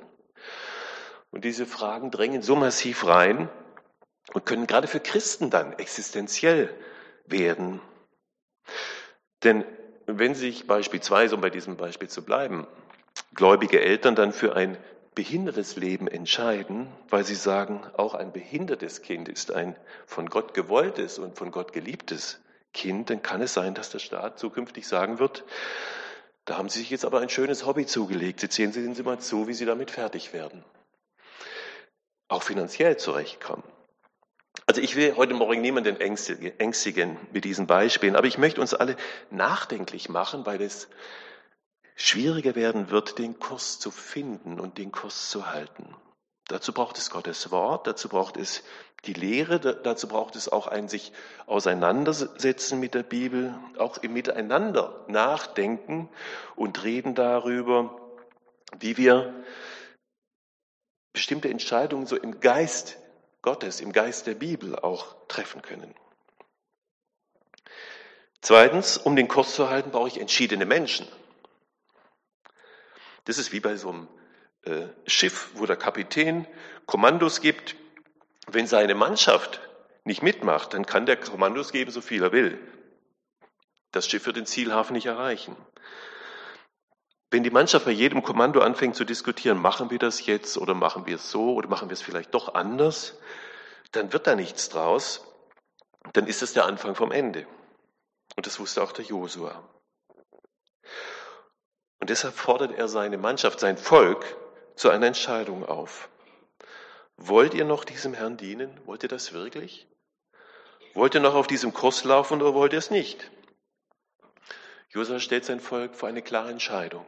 Und 1.30 1.44
diese 1.44 1.66
Fragen 1.66 2.10
drängen 2.10 2.42
so 2.42 2.56
massiv 2.56 3.06
rein 3.06 3.48
und 4.32 4.44
können 4.44 4.66
gerade 4.66 4.88
für 4.88 5.00
Christen 5.00 5.50
dann 5.50 5.72
existenziell 5.74 6.74
werden. 7.26 7.80
Denn 9.44 9.64
wenn 10.06 10.34
sich 10.34 10.66
beispielsweise, 10.66 11.34
um 11.34 11.40
bei 11.40 11.50
diesem 11.50 11.76
Beispiel 11.76 12.08
zu 12.08 12.24
bleiben, 12.24 12.66
gläubige 13.34 13.80
Eltern 13.80 14.14
dann 14.14 14.32
für 14.32 14.56
ein 14.56 14.76
behindertes 15.14 15.76
Leben 15.76 16.06
entscheiden, 16.06 16.86
weil 17.08 17.24
sie 17.24 17.34
sagen, 17.34 17.82
auch 17.96 18.14
ein 18.14 18.32
behindertes 18.32 19.02
Kind 19.02 19.28
ist 19.28 19.52
ein 19.52 19.76
von 20.06 20.30
Gott 20.30 20.54
gewolltes 20.54 21.18
und 21.18 21.36
von 21.36 21.50
Gott 21.50 21.72
geliebtes 21.72 22.40
Kind, 22.72 23.10
dann 23.10 23.22
kann 23.22 23.42
es 23.42 23.54
sein, 23.54 23.74
dass 23.74 23.90
der 23.90 23.98
Staat 23.98 24.38
zukünftig 24.38 24.86
sagen 24.86 25.18
wird, 25.18 25.44
da 26.44 26.56
haben 26.56 26.68
Sie 26.68 26.78
sich 26.78 26.90
jetzt 26.90 27.04
aber 27.04 27.20
ein 27.20 27.28
schönes 27.28 27.66
Hobby 27.66 27.84
zugelegt, 27.84 28.42
jetzt 28.42 28.54
sehen 28.54 28.72
Sie 28.72 29.02
mal 29.02 29.18
zu, 29.18 29.48
wie 29.48 29.52
Sie 29.54 29.66
damit 29.66 29.90
fertig 29.90 30.32
werden. 30.32 30.64
Auch 32.28 32.42
finanziell 32.42 32.96
zurechtkommen. 32.96 33.64
Also 34.66 34.80
ich 34.80 34.96
will 34.96 35.16
heute 35.16 35.34
Morgen 35.34 35.60
niemanden 35.60 36.00
ängstigen 36.00 37.16
mit 37.32 37.44
diesen 37.44 37.66
Beispielen, 37.66 38.16
aber 38.16 38.26
ich 38.26 38.38
möchte 38.38 38.60
uns 38.60 38.72
alle 38.72 38.96
nachdenklich 39.30 40.08
machen, 40.08 40.46
weil 40.46 40.62
es 40.62 40.88
schwieriger 41.98 42.54
werden 42.54 42.90
wird, 42.90 43.18
den 43.18 43.38
Kurs 43.38 43.80
zu 43.80 43.90
finden 43.90 44.60
und 44.60 44.78
den 44.78 44.92
Kurs 44.92 45.30
zu 45.30 45.50
halten. 45.50 45.94
Dazu 46.46 46.72
braucht 46.72 46.96
es 46.96 47.10
Gottes 47.10 47.50
Wort, 47.50 47.86
dazu 47.86 48.08
braucht 48.08 48.36
es 48.36 48.62
die 49.04 49.12
Lehre, 49.12 49.60
dazu 49.60 50.08
braucht 50.08 50.36
es 50.36 50.48
auch 50.48 50.68
ein 50.68 50.88
sich 50.88 51.12
auseinandersetzen 51.46 52.80
mit 52.80 52.94
der 52.94 53.02
Bibel, 53.02 53.54
auch 53.78 53.98
im 53.98 54.12
Miteinander 54.12 55.04
nachdenken 55.08 56.08
und 56.56 56.84
reden 56.84 57.14
darüber, 57.14 58.00
wie 58.78 58.96
wir 58.96 59.34
bestimmte 61.12 61.50
Entscheidungen 61.50 62.06
so 62.06 62.16
im 62.16 62.40
Geist 62.40 62.96
Gottes, 63.42 63.80
im 63.80 63.92
Geist 63.92 64.26
der 64.28 64.34
Bibel 64.34 64.78
auch 64.78 65.16
treffen 65.26 65.62
können. 65.62 65.94
Zweitens, 68.40 68.96
um 68.96 69.16
den 69.16 69.26
Kurs 69.26 69.54
zu 69.54 69.68
halten, 69.68 69.90
brauche 69.90 70.08
ich 70.08 70.20
entschiedene 70.20 70.64
Menschen. 70.64 71.08
Das 73.28 73.36
ist 73.36 73.52
wie 73.52 73.60
bei 73.60 73.76
so 73.76 73.90
einem 73.90 74.08
äh, 74.62 74.86
Schiff, 75.06 75.50
wo 75.52 75.66
der 75.66 75.76
Kapitän 75.76 76.46
Kommandos 76.86 77.42
gibt. 77.42 77.76
Wenn 78.46 78.66
seine 78.66 78.94
Mannschaft 78.94 79.60
nicht 80.04 80.22
mitmacht, 80.22 80.72
dann 80.72 80.86
kann 80.86 81.04
der 81.04 81.18
Kommandos 81.18 81.70
geben, 81.70 81.90
so 81.90 82.00
viel 82.00 82.22
er 82.22 82.32
will. 82.32 82.58
Das 83.92 84.08
Schiff 84.08 84.24
wird 84.24 84.36
den 84.36 84.46
Zielhafen 84.46 84.94
nicht 84.94 85.04
erreichen. 85.04 85.54
Wenn 87.30 87.42
die 87.42 87.50
Mannschaft 87.50 87.84
bei 87.84 87.90
jedem 87.90 88.22
Kommando 88.22 88.60
anfängt 88.62 88.96
zu 88.96 89.04
diskutieren, 89.04 89.58
machen 89.58 89.90
wir 89.90 89.98
das 89.98 90.24
jetzt 90.24 90.56
oder 90.56 90.72
machen 90.72 91.04
wir 91.04 91.16
es 91.16 91.30
so 91.30 91.52
oder 91.52 91.68
machen 91.68 91.90
wir 91.90 91.92
es 91.92 92.00
vielleicht 92.00 92.32
doch 92.32 92.54
anders, 92.54 93.18
dann 93.92 94.10
wird 94.14 94.26
da 94.26 94.36
nichts 94.36 94.70
draus. 94.70 95.22
Dann 96.14 96.26
ist 96.26 96.40
es 96.40 96.54
der 96.54 96.64
Anfang 96.64 96.94
vom 96.94 97.12
Ende. 97.12 97.46
Und 98.36 98.46
das 98.46 98.58
wusste 98.58 98.82
auch 98.82 98.92
der 98.92 99.04
Josua. 99.04 99.68
Und 102.00 102.10
deshalb 102.10 102.34
fordert 102.34 102.76
er 102.78 102.88
seine 102.88 103.18
Mannschaft, 103.18 103.60
sein 103.60 103.76
Volk 103.76 104.36
zu 104.76 104.90
einer 104.90 105.06
Entscheidung 105.06 105.64
auf. 105.64 106.08
Wollt 107.16 107.54
ihr 107.54 107.64
noch 107.64 107.84
diesem 107.84 108.14
Herrn 108.14 108.36
dienen? 108.36 108.70
Wollt 108.86 109.02
ihr 109.02 109.08
das 109.08 109.32
wirklich? 109.32 109.88
Wollt 110.94 111.14
ihr 111.14 111.20
noch 111.20 111.34
auf 111.34 111.48
diesem 111.48 111.74
Kurs 111.74 112.04
laufen 112.04 112.40
oder 112.40 112.54
wollt 112.54 112.72
ihr 112.72 112.78
es 112.78 112.90
nicht? 112.90 113.30
Josua 114.90 115.18
stellt 115.18 115.44
sein 115.44 115.60
Volk 115.60 115.94
vor 115.96 116.08
eine 116.08 116.22
klare 116.22 116.50
Entscheidung. 116.50 117.04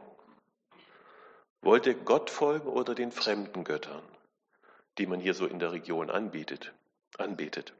Wollt 1.61 1.85
ihr 1.85 1.93
Gott 1.93 2.29
folgen 2.29 2.67
oder 2.67 2.93
den 2.93 3.11
fremden 3.11 3.63
Göttern, 3.63 4.03
die 4.97 5.05
man 5.05 5.19
hier 5.19 5.33
so 5.33 5.45
in 5.45 5.59
der 5.59 5.71
Region 5.71 6.09
anbietet, 6.09 6.73
anbetet? 7.17 7.73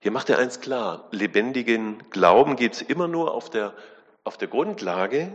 Hier 0.00 0.10
macht 0.10 0.28
er 0.28 0.38
eins 0.38 0.60
klar, 0.60 1.08
lebendigen 1.12 2.10
Glauben 2.10 2.56
geht 2.56 2.74
es 2.74 2.82
immer 2.82 3.08
nur 3.08 3.32
auf 3.32 3.48
der 3.48 3.74
auf 4.24 4.38
der 4.38 4.48
Grundlage 4.48 5.32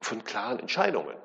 von 0.00 0.24
klaren 0.24 0.58
Entscheidungen. 0.58 1.16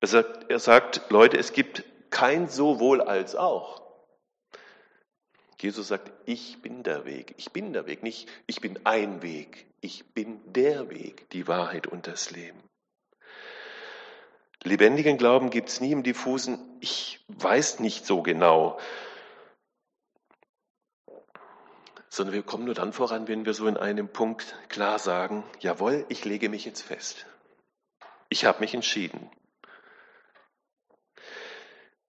Er 0.00 0.08
sagt, 0.08 0.50
er 0.50 0.58
sagt, 0.58 1.10
Leute, 1.10 1.38
es 1.38 1.52
gibt 1.52 1.84
kein 2.10 2.48
sowohl 2.48 3.00
als 3.00 3.36
auch. 3.36 3.80
Jesus 5.60 5.86
sagt, 5.86 6.10
ich 6.26 6.60
bin 6.60 6.82
der 6.82 7.04
Weg. 7.04 7.34
Ich 7.36 7.52
bin 7.52 7.72
der 7.72 7.86
Weg, 7.86 8.02
nicht 8.02 8.28
ich 8.48 8.60
bin 8.60 8.80
ein 8.84 9.22
Weg. 9.22 9.66
Ich 9.80 10.12
bin 10.12 10.40
der 10.52 10.90
Weg, 10.90 11.30
die 11.30 11.46
Wahrheit 11.46 11.86
und 11.86 12.08
das 12.08 12.32
Leben. 12.32 12.60
Lebendigen 14.64 15.18
Glauben 15.18 15.50
gibt 15.50 15.68
es 15.68 15.80
nie 15.80 15.92
im 15.92 16.02
diffusen, 16.02 16.58
ich 16.80 17.24
weiß 17.28 17.80
nicht 17.80 18.06
so 18.06 18.22
genau 18.22 18.78
sondern 22.12 22.34
wir 22.34 22.42
kommen 22.42 22.66
nur 22.66 22.74
dann 22.74 22.92
voran, 22.92 23.26
wenn 23.26 23.46
wir 23.46 23.54
so 23.54 23.66
in 23.66 23.78
einem 23.78 24.06
Punkt 24.06 24.54
klar 24.68 24.98
sagen, 24.98 25.44
jawohl, 25.60 26.04
ich 26.10 26.26
lege 26.26 26.50
mich 26.50 26.66
jetzt 26.66 26.82
fest. 26.82 27.24
Ich 28.28 28.44
habe 28.44 28.60
mich 28.60 28.74
entschieden. 28.74 29.30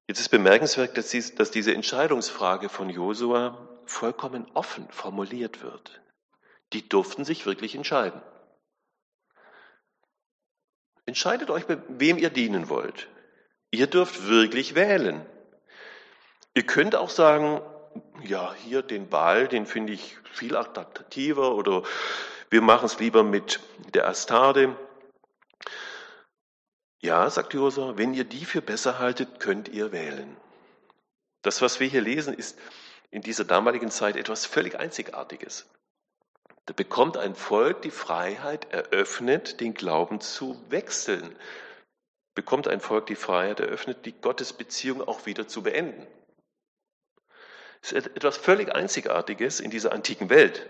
Jetzt 0.06 0.20
ist 0.20 0.28
bemerkenswert, 0.28 0.98
dass, 0.98 1.52
diese 1.52 1.74
Entscheidungsfrage 1.74 2.68
von 2.68 2.89
Josua 2.89 3.70
vollkommen 3.86 4.46
offen 4.54 4.89
formuliert 4.89 5.63
wird. 5.63 6.02
Die 6.74 6.89
durften 6.89 7.24
sich 7.24 7.46
wirklich 7.46 7.74
entscheiden. 7.74 8.22
Entscheidet 11.06 11.50
euch, 11.50 11.63
wem 11.88 12.18
ihr 12.18 12.30
dienen 12.30 12.68
wollt. 12.68 13.08
Ihr 13.72 13.88
dürft 13.88 14.28
wirklich 14.28 14.76
wählen. 14.76 15.26
Ihr 16.56 16.66
könnt 16.66 16.94
auch 16.94 17.10
sagen, 17.10 17.62
ja, 18.23 18.53
hier 18.53 18.82
den 18.82 19.10
Ball, 19.10 19.47
den 19.47 19.65
finde 19.65 19.93
ich 19.93 20.17
viel 20.32 20.56
attraktiver 20.56 21.56
oder 21.56 21.84
wir 22.49 22.62
machen 22.62 22.86
es 22.86 22.99
lieber 22.99 23.23
mit 23.23 23.60
der 23.93 24.08
Astade. 24.08 24.75
Ja, 27.01 27.29
sagt 27.29 27.53
Josua, 27.53 27.97
wenn 27.97 28.13
ihr 28.13 28.23
die 28.23 28.45
für 28.45 28.62
besser 28.62 28.99
haltet, 28.99 29.39
könnt 29.39 29.67
ihr 29.67 29.91
wählen. 29.91 30.38
Das, 31.41 31.62
was 31.62 31.79
wir 31.79 31.88
hier 31.88 32.01
lesen, 32.01 32.34
ist 32.34 32.58
in 33.12 33.21
dieser 33.21 33.43
damaligen 33.43 33.91
Zeit 33.91 34.15
etwas 34.15 34.45
völlig 34.45 34.79
Einzigartiges. 34.79 35.69
Da 36.65 36.73
bekommt 36.73 37.17
ein 37.17 37.36
Volk 37.36 37.82
die 37.82 37.91
Freiheit 37.91 38.71
eröffnet, 38.71 39.60
den 39.60 39.73
Glauben 39.73 40.21
zu 40.21 40.58
wechseln. 40.69 41.36
Bekommt 42.36 42.69
ein 42.69 42.79
Volk 42.79 43.08
die 43.08 43.15
Freiheit 43.15 43.60
eröffnet, 43.60 44.06
die 44.06 44.13
Gottesbeziehung 44.13 45.01
auch 45.01 45.25
wieder 45.25 45.47
zu 45.47 45.62
beenden. 45.62 46.08
Das 47.84 47.91
ist 47.91 48.08
etwas 48.15 48.38
völlig 48.38 48.74
Einzigartiges 48.74 49.60
in 49.60 49.69
dieser 49.69 49.91
antiken 49.91 50.30
Welt. 50.30 50.65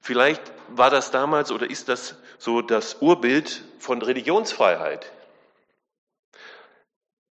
Vielleicht 0.00 0.40
war 0.68 0.88
das 0.88 1.10
damals 1.10 1.52
oder 1.52 1.68
ist 1.68 1.90
das 1.90 2.16
so 2.38 2.62
das 2.62 3.02
Urbild 3.02 3.62
von 3.78 4.00
Religionsfreiheit. 4.00 5.12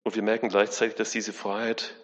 Und 0.04 0.16
wir 0.16 0.22
merken 0.22 0.50
gleichzeitig, 0.50 0.96
dass 0.96 1.10
diese 1.10 1.34
Freiheit 1.34 1.96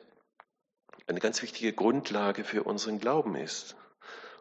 eine 1.05 1.19
ganz 1.19 1.43
wichtige 1.43 1.71
Grundlage 1.71 2.43
für 2.43 2.63
unseren 2.63 2.99
Glauben 2.99 3.35
ist. 3.35 3.75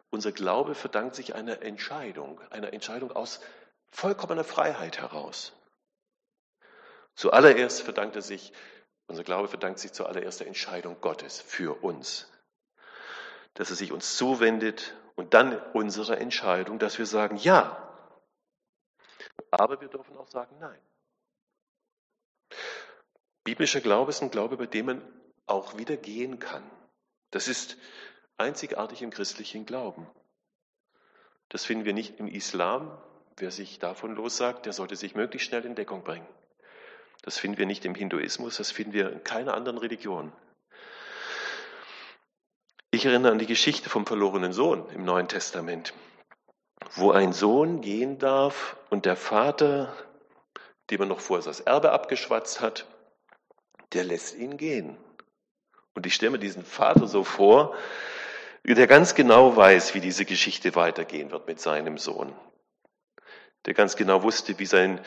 Unser 0.09 0.31
Glaube 0.31 0.73
verdankt 0.73 1.13
sich 1.13 1.35
einer 1.35 1.61
Entscheidung, 1.61 2.41
einer 2.49 2.73
Entscheidung 2.73 3.11
aus 3.11 3.39
vollkommener 3.91 4.43
Freiheit 4.43 4.97
heraus. 4.99 5.53
Zuallererst 7.13 7.83
verdankt 7.83 8.15
er 8.15 8.23
sich 8.23 8.51
unser 9.07 9.23
Glaube 9.23 9.47
verdankt 9.47 9.79
sich 9.79 9.93
zuallererst 9.93 10.39
der 10.39 10.47
Entscheidung 10.47 10.99
Gottes 11.01 11.41
für 11.41 11.83
uns. 11.83 12.29
Dass 13.53 13.69
er 13.69 13.75
sich 13.75 13.91
uns 13.91 14.17
zuwendet 14.17 14.95
und 15.15 15.33
dann 15.33 15.59
unsere 15.73 16.17
Entscheidung, 16.17 16.79
dass 16.79 16.97
wir 16.97 17.05
sagen 17.05 17.37
Ja. 17.37 17.79
Aber 19.51 19.79
wir 19.81 19.87
dürfen 19.87 20.17
auch 20.17 20.27
sagen 20.27 20.57
Nein. 20.59 20.79
Biblischer 23.43 23.81
Glaube 23.81 24.11
ist 24.11 24.21
ein 24.21 24.31
Glaube, 24.31 24.57
bei 24.57 24.65
dem 24.65 24.85
man 24.85 25.01
auch 25.45 25.77
wieder 25.77 25.97
gehen 25.97 26.39
kann. 26.39 26.63
Das 27.31 27.47
ist 27.47 27.77
einzigartig 28.37 29.01
im 29.01 29.11
christlichen 29.11 29.65
Glauben. 29.65 30.07
Das 31.49 31.65
finden 31.65 31.85
wir 31.85 31.93
nicht 31.93 32.19
im 32.19 32.27
Islam. 32.27 32.97
Wer 33.37 33.51
sich 33.51 33.79
davon 33.79 34.15
lossagt, 34.15 34.65
der 34.65 34.73
sollte 34.73 34.95
sich 34.95 35.15
möglichst 35.15 35.47
schnell 35.47 35.65
in 35.65 35.75
Deckung 35.75 36.03
bringen. 36.03 36.27
Das 37.23 37.37
finden 37.37 37.57
wir 37.57 37.65
nicht 37.65 37.85
im 37.85 37.95
Hinduismus, 37.95 38.57
das 38.57 38.71
finden 38.71 38.93
wir 38.93 39.11
in 39.11 39.23
keiner 39.23 39.53
anderen 39.55 39.77
Religion. 39.77 40.31
Ich 42.91 43.05
erinnere 43.05 43.31
an 43.31 43.39
die 43.39 43.47
Geschichte 43.47 43.89
vom 43.89 44.05
verlorenen 44.05 44.53
Sohn 44.53 44.87
im 44.89 45.03
Neuen 45.03 45.27
Testament, 45.27 45.93
wo 46.91 47.11
ein 47.11 47.33
Sohn 47.33 47.81
gehen 47.81 48.19
darf 48.19 48.77
und 48.89 49.05
der 49.05 49.15
Vater, 49.15 49.95
dem 50.91 51.01
er 51.01 51.07
noch 51.07 51.21
vorher 51.21 51.45
das 51.45 51.61
Erbe 51.61 51.91
abgeschwatzt 51.91 52.61
hat, 52.61 52.85
der 53.93 54.03
lässt 54.03 54.35
ihn 54.35 54.57
gehen. 54.57 54.97
Und 55.95 56.05
ich 56.05 56.13
stelle 56.13 56.33
mir 56.33 56.39
diesen 56.39 56.65
Vater 56.65 57.07
so 57.07 57.23
vor, 57.23 57.75
der 58.65 58.87
ganz 58.87 59.15
genau 59.15 59.55
weiß, 59.55 59.95
wie 59.95 60.01
diese 60.01 60.25
Geschichte 60.25 60.75
weitergehen 60.75 61.31
wird 61.31 61.47
mit 61.47 61.59
seinem 61.59 61.97
Sohn. 61.97 62.35
Der 63.65 63.73
ganz 63.73 63.95
genau 63.95 64.23
wusste, 64.23 64.59
wie 64.59 64.65
sein 64.65 64.99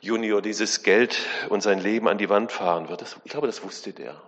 Junior 0.00 0.42
dieses 0.42 0.82
Geld 0.82 1.26
und 1.48 1.62
sein 1.62 1.78
Leben 1.78 2.08
an 2.08 2.18
die 2.18 2.28
Wand 2.28 2.52
fahren 2.52 2.88
wird. 2.88 3.02
Das, 3.02 3.16
ich 3.24 3.30
glaube, 3.30 3.46
das 3.46 3.62
wusste 3.62 3.92
der. 3.92 4.20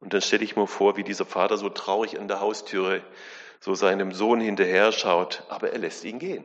Und 0.00 0.12
dann 0.12 0.20
stelle 0.20 0.44
ich 0.44 0.56
mir 0.56 0.66
vor, 0.66 0.96
wie 0.96 1.04
dieser 1.04 1.24
Vater 1.24 1.56
so 1.56 1.68
traurig 1.68 2.18
an 2.18 2.28
der 2.28 2.40
Haustüre 2.40 3.02
so 3.60 3.74
seinem 3.74 4.12
Sohn 4.12 4.40
hinterher 4.40 4.90
schaut, 4.90 5.44
aber 5.48 5.70
er 5.70 5.78
lässt 5.78 6.02
ihn 6.04 6.18
gehen. 6.18 6.44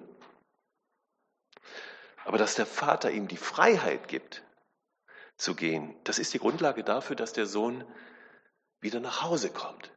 Aber 2.25 2.38
dass 2.38 2.55
der 2.55 2.67
Vater 2.67 3.10
ihm 3.10 3.27
die 3.27 3.38
Freiheit 3.38 4.07
gibt, 4.07 4.43
zu 5.38 5.55
gehen, 5.55 5.95
das 6.03 6.19
ist 6.19 6.33
die 6.33 6.39
Grundlage 6.39 6.83
dafür, 6.83 7.15
dass 7.15 7.33
der 7.33 7.45
Sohn 7.45 7.83
wieder 8.81 8.99
nach 8.99 9.23
Hause 9.23 9.49
kommt. 9.49 9.91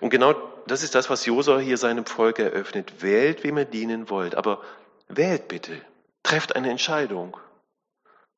Und 0.00 0.10
genau 0.10 0.34
das 0.66 0.82
ist 0.82 0.94
das, 0.94 1.10
was 1.10 1.26
Josua 1.26 1.58
hier 1.58 1.78
seinem 1.78 2.06
Volk 2.06 2.38
eröffnet. 2.38 3.02
Wählt, 3.02 3.44
wem 3.44 3.58
ihr 3.58 3.64
dienen 3.64 4.10
wollt, 4.10 4.34
aber 4.34 4.62
wählt 5.08 5.48
bitte. 5.48 5.80
Trefft 6.22 6.56
eine 6.56 6.70
Entscheidung. 6.70 7.36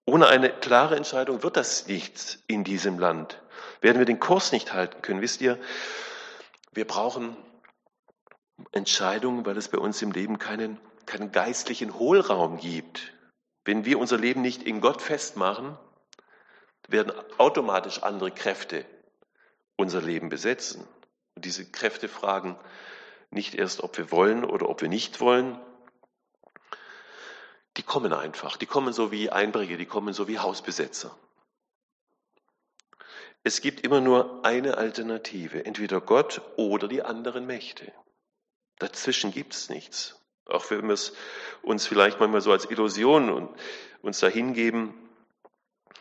Ohne 0.06 0.26
eine 0.28 0.50
klare 0.50 0.96
Entscheidung 0.96 1.42
wird 1.42 1.56
das 1.56 1.86
nichts 1.86 2.38
in 2.46 2.64
diesem 2.64 2.98
Land. 2.98 3.40
Werden 3.80 3.98
wir 3.98 4.06
den 4.06 4.20
Kurs 4.20 4.52
nicht 4.52 4.72
halten 4.72 5.00
können. 5.02 5.20
Wisst 5.20 5.40
ihr, 5.40 5.58
wir 6.72 6.86
brauchen 6.86 7.36
Entscheidungen, 8.72 9.46
weil 9.46 9.56
es 9.56 9.68
bei 9.68 9.78
uns 9.78 10.00
im 10.02 10.12
Leben 10.12 10.38
keinen, 10.38 10.78
keinen 11.06 11.32
geistlichen 11.32 11.98
Hohlraum 11.98 12.58
gibt. 12.58 13.12
Wenn 13.64 13.84
wir 13.84 13.98
unser 13.98 14.18
Leben 14.18 14.42
nicht 14.42 14.62
in 14.62 14.80
Gott 14.80 15.00
festmachen, 15.00 15.78
werden 16.88 17.12
automatisch 17.38 18.02
andere 18.02 18.30
Kräfte 18.30 18.84
unser 19.76 20.02
Leben 20.02 20.28
besetzen. 20.28 20.86
Und 21.34 21.44
diese 21.44 21.70
Kräfte 21.70 22.08
fragen 22.08 22.56
nicht 23.30 23.54
erst, 23.54 23.82
ob 23.82 23.96
wir 23.96 24.10
wollen 24.10 24.44
oder 24.44 24.68
ob 24.68 24.82
wir 24.82 24.88
nicht 24.88 25.20
wollen, 25.20 25.58
die 27.76 27.82
kommen 27.82 28.12
einfach. 28.12 28.56
Die 28.56 28.66
kommen 28.66 28.92
so 28.92 29.10
wie 29.10 29.30
Einbrecher, 29.30 29.76
die 29.76 29.86
kommen 29.86 30.14
so 30.14 30.28
wie 30.28 30.38
Hausbesetzer. 30.38 31.16
Es 33.42 33.60
gibt 33.60 33.80
immer 33.80 34.00
nur 34.00 34.44
eine 34.44 34.78
Alternative, 34.78 35.66
entweder 35.66 36.00
Gott 36.00 36.40
oder 36.56 36.88
die 36.88 37.02
anderen 37.02 37.46
Mächte. 37.46 37.92
Dazwischen 38.78 39.32
gibt 39.32 39.52
es 39.54 39.68
nichts. 39.68 40.18
Auch 40.46 40.70
wenn 40.70 40.86
wir 40.86 40.94
es 40.94 41.12
uns 41.62 41.86
vielleicht 41.86 42.20
manchmal 42.20 42.40
so 42.40 42.52
als 42.52 42.70
Illusion 42.70 43.30
und 43.30 43.54
uns 44.02 44.20
dahin 44.20 44.54
geben, 44.54 44.94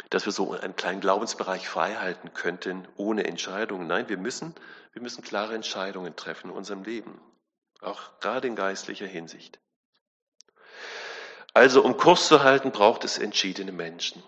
dass 0.09 0.25
wir 0.25 0.31
so 0.31 0.51
einen 0.53 0.75
kleinen 0.75 1.01
Glaubensbereich 1.01 1.67
freihalten 1.67 2.33
könnten 2.33 2.87
ohne 2.97 3.25
Entscheidungen. 3.25 3.87
Nein, 3.87 4.09
wir 4.09 4.17
müssen, 4.17 4.53
wir 4.93 5.01
müssen 5.01 5.23
klare 5.23 5.55
Entscheidungen 5.55 6.15
treffen 6.15 6.49
in 6.49 6.55
unserem 6.55 6.83
Leben, 6.83 7.19
auch 7.81 8.19
gerade 8.19 8.47
in 8.47 8.55
geistlicher 8.55 9.07
Hinsicht. 9.07 9.59
Also 11.53 11.83
um 11.83 11.97
Kurs 11.97 12.27
zu 12.27 12.43
halten, 12.43 12.71
braucht 12.71 13.03
es 13.03 13.19
entschiedene 13.19 13.71
Menschen, 13.71 14.23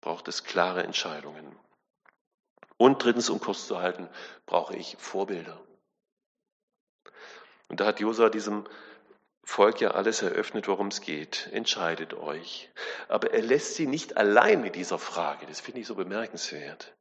braucht 0.00 0.28
es 0.28 0.44
klare 0.44 0.84
Entscheidungen. 0.84 1.58
Und 2.76 3.02
drittens, 3.02 3.30
um 3.30 3.40
Kurs 3.40 3.66
zu 3.66 3.80
halten, 3.80 4.08
brauche 4.44 4.76
ich 4.76 4.96
Vorbilder. 4.98 5.60
Und 7.68 7.80
da 7.80 7.86
hat 7.86 8.00
Josua 8.00 8.28
diesem 8.28 8.64
Volk 9.42 9.80
ja 9.80 9.92
alles 9.92 10.22
eröffnet, 10.22 10.68
worum 10.68 10.88
es 10.88 11.00
geht. 11.00 11.48
Entscheidet 11.52 12.14
euch. 12.14 12.70
Aber 13.08 13.32
er 13.32 13.42
lässt 13.42 13.74
sie 13.74 13.86
nicht 13.86 14.16
allein 14.16 14.60
mit 14.60 14.76
dieser 14.76 14.98
Frage. 14.98 15.46
Das 15.46 15.60
finde 15.60 15.80
ich 15.80 15.86
so 15.86 15.94
bemerkenswert. 15.94 16.94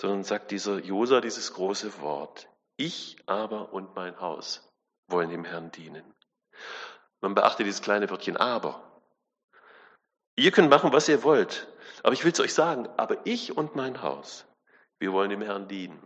Sondern 0.00 0.24
sagt 0.24 0.50
dieser 0.50 0.78
Josua 0.78 1.20
dieses 1.20 1.52
große 1.52 2.00
Wort. 2.00 2.48
Ich 2.76 3.16
aber 3.26 3.72
und 3.72 3.94
mein 3.94 4.20
Haus 4.20 4.68
wollen 5.08 5.30
dem 5.30 5.44
Herrn 5.44 5.70
dienen. 5.72 6.14
Man 7.20 7.34
beachte 7.34 7.64
dieses 7.64 7.82
kleine 7.82 8.08
Wörtchen 8.10 8.36
aber. 8.36 8.82
Ihr 10.36 10.52
könnt 10.52 10.70
machen, 10.70 10.92
was 10.92 11.08
ihr 11.08 11.24
wollt. 11.24 11.66
Aber 12.02 12.12
ich 12.12 12.24
will 12.24 12.32
es 12.32 12.40
euch 12.40 12.54
sagen, 12.54 12.88
aber 12.96 13.18
ich 13.24 13.56
und 13.56 13.74
mein 13.74 14.02
Haus, 14.02 14.46
wir 14.98 15.12
wollen 15.12 15.30
dem 15.30 15.42
Herrn 15.42 15.66
dienen. 15.66 16.00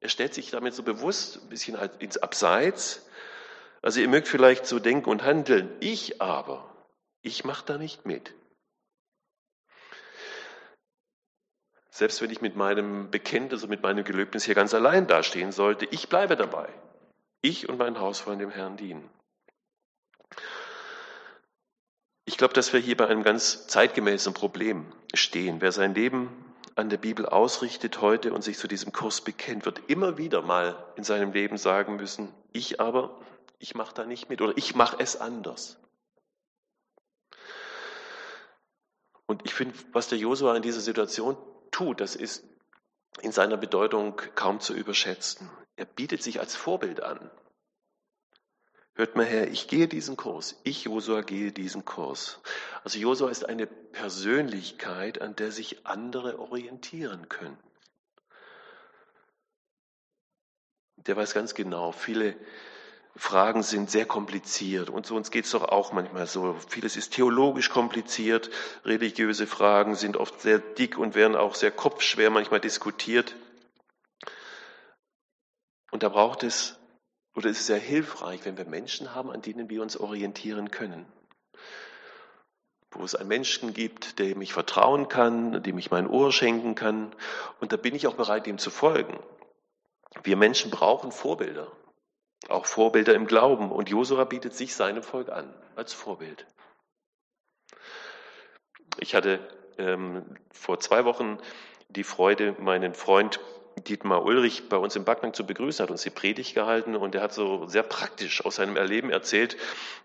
Er 0.00 0.08
stellt 0.08 0.34
sich 0.34 0.50
damit 0.50 0.74
so 0.74 0.82
bewusst 0.82 1.42
ein 1.42 1.48
bisschen 1.48 1.78
halt 1.78 2.02
ins 2.02 2.18
Abseits. 2.18 3.08
Also 3.82 4.00
ihr 4.00 4.08
mögt 4.08 4.28
vielleicht 4.28 4.66
so 4.66 4.78
denken 4.78 5.08
und 5.08 5.22
handeln. 5.22 5.74
Ich 5.80 6.20
aber, 6.20 6.68
ich 7.22 7.44
mache 7.44 7.64
da 7.64 7.78
nicht 7.78 8.06
mit. 8.06 8.34
Selbst 11.90 12.20
wenn 12.20 12.30
ich 12.30 12.42
mit 12.42 12.56
meinem 12.56 13.10
Bekenntnis 13.10 13.62
und 13.62 13.70
mit 13.70 13.82
meinem 13.82 14.04
Gelöbnis 14.04 14.44
hier 14.44 14.54
ganz 14.54 14.74
allein 14.74 15.06
dastehen 15.06 15.50
sollte, 15.50 15.86
ich 15.86 16.08
bleibe 16.08 16.36
dabei. 16.36 16.68
Ich 17.40 17.68
und 17.68 17.78
mein 17.78 17.98
Haus 17.98 18.26
wollen 18.26 18.38
dem 18.38 18.50
Herrn 18.50 18.76
dienen. 18.76 19.08
Ich 22.28 22.36
glaube, 22.36 22.54
dass 22.54 22.72
wir 22.72 22.80
hier 22.80 22.96
bei 22.96 23.06
einem 23.06 23.22
ganz 23.22 23.68
zeitgemäßen 23.68 24.34
Problem 24.34 24.84
stehen. 25.14 25.60
Wer 25.60 25.70
sein 25.70 25.94
Leben 25.94 26.28
an 26.74 26.90
der 26.90 26.96
Bibel 26.96 27.24
ausrichtet 27.24 28.00
heute 28.00 28.32
und 28.32 28.42
sich 28.42 28.58
zu 28.58 28.66
diesem 28.66 28.92
Kurs 28.92 29.20
bekennt, 29.20 29.64
wird 29.64 29.80
immer 29.86 30.18
wieder 30.18 30.42
mal 30.42 30.76
in 30.96 31.04
seinem 31.04 31.32
Leben 31.32 31.56
sagen 31.56 31.94
müssen, 31.96 32.34
ich 32.52 32.80
aber, 32.80 33.20
ich 33.60 33.76
mache 33.76 33.94
da 33.94 34.04
nicht 34.04 34.28
mit 34.28 34.42
oder 34.42 34.52
ich 34.56 34.74
mache 34.74 34.96
es 34.98 35.20
anders. 35.20 35.78
Und 39.26 39.46
ich 39.46 39.54
finde, 39.54 39.76
was 39.92 40.08
der 40.08 40.18
Josua 40.18 40.56
in 40.56 40.62
dieser 40.62 40.80
Situation 40.80 41.36
tut, 41.70 42.00
das 42.00 42.16
ist 42.16 42.44
in 43.22 43.30
seiner 43.30 43.56
Bedeutung 43.56 44.20
kaum 44.34 44.58
zu 44.58 44.74
überschätzen. 44.74 45.48
Er 45.76 45.84
bietet 45.84 46.24
sich 46.24 46.40
als 46.40 46.56
Vorbild 46.56 47.02
an. 47.04 47.30
Hört 48.96 49.14
mal 49.14 49.26
her, 49.26 49.48
ich 49.50 49.68
gehe 49.68 49.88
diesen 49.88 50.16
Kurs. 50.16 50.58
Ich, 50.64 50.84
Josua, 50.84 51.20
gehe 51.20 51.52
diesen 51.52 51.84
Kurs. 51.84 52.40
Also 52.82 52.98
Josua 52.98 53.28
ist 53.28 53.46
eine 53.46 53.66
Persönlichkeit, 53.66 55.20
an 55.20 55.36
der 55.36 55.52
sich 55.52 55.84
andere 55.84 56.38
orientieren 56.38 57.28
können. 57.28 57.58
Der 60.96 61.14
weiß 61.14 61.34
ganz 61.34 61.54
genau, 61.54 61.92
viele 61.92 62.36
Fragen 63.14 63.62
sind 63.62 63.90
sehr 63.90 64.06
kompliziert 64.06 64.88
und 64.88 65.06
so 65.06 65.14
uns 65.14 65.30
geht 65.30 65.44
es 65.44 65.50
doch 65.50 65.64
auch 65.64 65.92
manchmal 65.92 66.26
so. 66.26 66.56
Vieles 66.68 66.96
ist 66.96 67.12
theologisch 67.12 67.68
kompliziert, 67.68 68.48
religiöse 68.86 69.46
Fragen 69.46 69.94
sind 69.94 70.16
oft 70.16 70.40
sehr 70.40 70.58
dick 70.58 70.96
und 70.96 71.14
werden 71.14 71.36
auch 71.36 71.54
sehr 71.54 71.70
kopfschwer 71.70 72.30
manchmal 72.30 72.60
diskutiert. 72.60 73.36
Und 75.90 76.02
da 76.02 76.08
braucht 76.08 76.42
es 76.42 76.78
oder 77.36 77.50
ist 77.50 77.60
es 77.60 77.66
sehr 77.66 77.78
hilfreich, 77.78 78.44
wenn 78.44 78.56
wir 78.56 78.64
Menschen 78.64 79.14
haben, 79.14 79.30
an 79.30 79.42
denen 79.42 79.68
wir 79.68 79.82
uns 79.82 79.98
orientieren 79.98 80.70
können. 80.70 81.06
Wo 82.90 83.04
es 83.04 83.14
einen 83.14 83.28
Menschen 83.28 83.74
gibt, 83.74 84.18
dem 84.18 84.40
ich 84.40 84.54
vertrauen 84.54 85.08
kann, 85.08 85.62
dem 85.62 85.76
ich 85.76 85.90
mein 85.90 86.08
Ohr 86.08 86.32
schenken 86.32 86.74
kann. 86.74 87.14
Und 87.60 87.72
da 87.72 87.76
bin 87.76 87.94
ich 87.94 88.06
auch 88.06 88.14
bereit, 88.14 88.46
ihm 88.46 88.56
zu 88.56 88.70
folgen. 88.70 89.18
Wir 90.22 90.36
Menschen 90.36 90.70
brauchen 90.70 91.12
Vorbilder. 91.12 91.70
Auch 92.48 92.64
Vorbilder 92.64 93.14
im 93.14 93.26
Glauben. 93.26 93.70
Und 93.70 93.90
Josua 93.90 94.24
bietet 94.24 94.54
sich 94.54 94.74
seinem 94.74 95.02
Volk 95.02 95.28
an, 95.28 95.52
als 95.74 95.92
Vorbild. 95.92 96.46
Ich 98.98 99.14
hatte 99.14 99.46
ähm, 99.76 100.24
vor 100.50 100.80
zwei 100.80 101.04
Wochen 101.04 101.36
die 101.90 102.04
Freude, 102.04 102.56
meinen 102.60 102.94
Freund 102.94 103.40
Dietmar 103.84 104.24
Ulrich 104.24 104.68
bei 104.68 104.76
uns 104.76 104.96
im 104.96 105.04
Backnang 105.04 105.34
zu 105.34 105.46
begrüßen, 105.46 105.82
hat 105.82 105.90
uns 105.90 106.02
die 106.02 106.10
Predigt 106.10 106.54
gehalten 106.54 106.96
und 106.96 107.14
er 107.14 107.22
hat 107.22 107.34
so 107.34 107.66
sehr 107.66 107.82
praktisch 107.82 108.44
aus 108.44 108.56
seinem 108.56 108.76
Erleben 108.76 109.10
erzählt. 109.10 109.56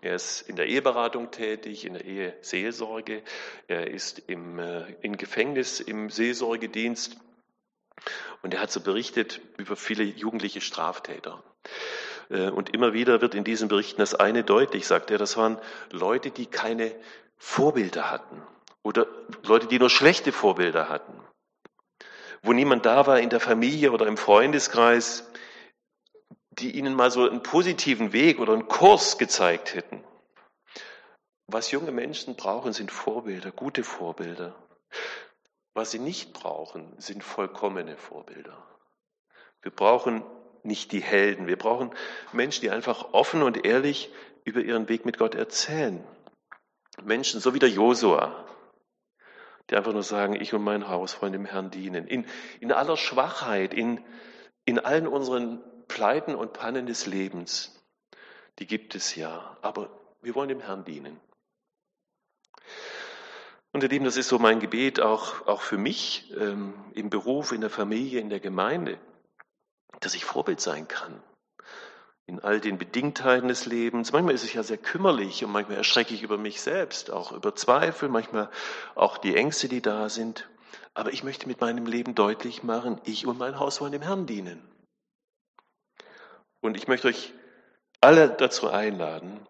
Er 0.02 0.14
ist 0.14 0.42
in 0.42 0.56
der 0.56 0.66
Eheberatung 0.66 1.30
tätig, 1.30 1.86
in 1.86 1.94
der 1.94 2.04
Eheseelsorge, 2.04 3.22
er 3.68 3.88
ist 3.88 4.18
im, 4.28 4.58
äh, 4.58 4.84
im 5.00 5.16
Gefängnis 5.16 5.80
im 5.80 6.10
Seelsorgedienst 6.10 7.16
und 8.42 8.52
er 8.54 8.60
hat 8.60 8.70
so 8.70 8.80
berichtet 8.80 9.40
über 9.56 9.74
viele 9.74 10.04
jugendliche 10.04 10.60
Straftäter. 10.60 11.42
Äh, 12.28 12.50
und 12.50 12.74
immer 12.74 12.92
wieder 12.92 13.22
wird 13.22 13.34
in 13.34 13.44
diesen 13.44 13.68
Berichten 13.68 14.00
das 14.00 14.14
eine 14.14 14.44
deutlich, 14.44 14.86
sagt 14.86 15.10
er, 15.10 15.18
das 15.18 15.36
waren 15.36 15.58
Leute, 15.90 16.30
die 16.30 16.46
keine 16.46 16.94
Vorbilder 17.38 18.10
hatten 18.10 18.42
oder 18.82 19.06
Leute, 19.44 19.66
die 19.66 19.78
nur 19.78 19.90
schlechte 19.90 20.30
Vorbilder 20.30 20.88
hatten 20.88 21.14
wo 22.42 22.52
niemand 22.52 22.84
da 22.86 23.06
war 23.06 23.20
in 23.20 23.30
der 23.30 23.40
Familie 23.40 23.92
oder 23.92 24.06
im 24.06 24.16
Freundeskreis, 24.16 25.30
die 26.50 26.76
ihnen 26.76 26.94
mal 26.94 27.10
so 27.10 27.28
einen 27.28 27.42
positiven 27.42 28.12
Weg 28.12 28.38
oder 28.40 28.52
einen 28.52 28.68
Kurs 28.68 29.16
gezeigt 29.16 29.74
hätten. 29.74 30.04
Was 31.46 31.70
junge 31.70 31.92
Menschen 31.92 32.36
brauchen, 32.36 32.72
sind 32.72 32.90
Vorbilder, 32.90 33.52
gute 33.52 33.84
Vorbilder. 33.84 34.54
Was 35.74 35.90
sie 35.90 35.98
nicht 35.98 36.32
brauchen, 36.32 36.92
sind 36.98 37.24
vollkommene 37.24 37.96
Vorbilder. 37.96 38.56
Wir 39.62 39.70
brauchen 39.70 40.22
nicht 40.62 40.92
die 40.92 41.00
Helden, 41.00 41.46
wir 41.46 41.56
brauchen 41.56 41.94
Menschen, 42.32 42.62
die 42.62 42.70
einfach 42.70 43.12
offen 43.12 43.42
und 43.42 43.64
ehrlich 43.64 44.10
über 44.44 44.60
ihren 44.60 44.88
Weg 44.88 45.06
mit 45.06 45.18
Gott 45.18 45.34
erzählen. 45.34 46.04
Menschen, 47.02 47.40
so 47.40 47.54
wie 47.54 47.58
der 47.58 47.70
Josua, 47.70 48.44
die 49.70 49.76
einfach 49.76 49.92
nur 49.92 50.02
sagen, 50.02 50.34
ich 50.34 50.54
und 50.54 50.62
mein 50.62 50.88
Haus 50.88 51.20
wollen 51.20 51.32
dem 51.32 51.44
Herrn 51.44 51.70
dienen. 51.70 52.06
In, 52.06 52.26
in 52.60 52.72
aller 52.72 52.96
Schwachheit, 52.96 53.74
in, 53.74 54.04
in 54.64 54.78
allen 54.78 55.06
unseren 55.06 55.62
Pleiten 55.88 56.34
und 56.34 56.52
Pannen 56.52 56.86
des 56.86 57.06
Lebens, 57.06 57.82
die 58.58 58.66
gibt 58.66 58.94
es 58.94 59.14
ja, 59.14 59.56
aber 59.62 59.90
wir 60.20 60.34
wollen 60.34 60.48
dem 60.48 60.60
Herrn 60.60 60.84
dienen. 60.84 61.20
Und 63.72 63.82
ihr 63.82 63.88
Lieben, 63.88 64.04
das 64.04 64.18
ist 64.18 64.28
so 64.28 64.38
mein 64.38 64.60
Gebet 64.60 65.00
auch, 65.00 65.46
auch 65.46 65.62
für 65.62 65.78
mich 65.78 66.30
ähm, 66.38 66.74
im 66.94 67.08
Beruf, 67.08 67.52
in 67.52 67.62
der 67.62 67.70
Familie, 67.70 68.20
in 68.20 68.28
der 68.28 68.40
Gemeinde, 68.40 68.98
dass 70.00 70.14
ich 70.14 70.24
Vorbild 70.24 70.60
sein 70.60 70.88
kann 70.88 71.22
in 72.26 72.40
all 72.40 72.60
den 72.60 72.78
Bedingtheiten 72.78 73.48
des 73.48 73.66
Lebens. 73.66 74.12
Manchmal 74.12 74.34
ist 74.34 74.44
es 74.44 74.52
ja 74.52 74.62
sehr 74.62 74.78
kümmerlich 74.78 75.44
und 75.44 75.50
manchmal 75.50 75.76
erschrecke 75.76 76.14
ich 76.14 76.22
über 76.22 76.38
mich 76.38 76.60
selbst, 76.60 77.10
auch 77.10 77.32
über 77.32 77.54
Zweifel, 77.54 78.08
manchmal 78.08 78.50
auch 78.94 79.18
die 79.18 79.36
Ängste, 79.36 79.68
die 79.68 79.82
da 79.82 80.08
sind. 80.08 80.48
Aber 80.94 81.12
ich 81.12 81.24
möchte 81.24 81.48
mit 81.48 81.60
meinem 81.60 81.86
Leben 81.86 82.14
deutlich 82.14 82.62
machen, 82.62 83.00
ich 83.04 83.26
und 83.26 83.38
mein 83.38 83.58
Haus 83.58 83.80
wollen 83.80 83.92
dem 83.92 84.02
Herrn 84.02 84.26
dienen. 84.26 84.62
Und 86.60 86.76
ich 86.76 86.86
möchte 86.86 87.08
euch 87.08 87.32
alle 88.00 88.28
dazu 88.28 88.68
einladen, 88.68 89.46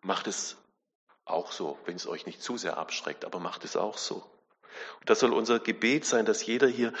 macht 0.00 0.26
es 0.26 0.56
auch 1.24 1.52
so, 1.52 1.78
wenn 1.84 1.96
es 1.96 2.06
euch 2.06 2.24
nicht 2.24 2.42
zu 2.42 2.56
sehr 2.56 2.78
abschreckt, 2.78 3.24
aber 3.24 3.40
macht 3.40 3.64
es 3.64 3.76
auch 3.76 3.98
so. 3.98 4.16
Und 5.00 5.10
das 5.10 5.20
soll 5.20 5.32
unser 5.32 5.58
Gebet 5.58 6.04
sein, 6.04 6.24
dass 6.24 6.46
jeder 6.46 6.68
hier, 6.68 6.92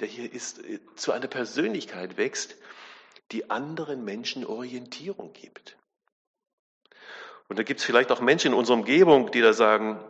der 0.00 0.08
hier 0.08 0.32
ist, 0.32 0.60
zu 0.94 1.12
einer 1.12 1.26
Persönlichkeit 1.26 2.16
wächst, 2.16 2.56
die 3.32 3.50
anderen 3.50 4.04
Menschen 4.04 4.44
Orientierung 4.44 5.32
gibt. 5.32 5.76
Und 7.48 7.58
da 7.58 7.62
gibt 7.62 7.80
es 7.80 7.86
vielleicht 7.86 8.10
auch 8.10 8.20
Menschen 8.20 8.52
in 8.52 8.58
unserer 8.58 8.76
Umgebung, 8.76 9.30
die 9.30 9.40
da 9.40 9.52
sagen, 9.52 10.02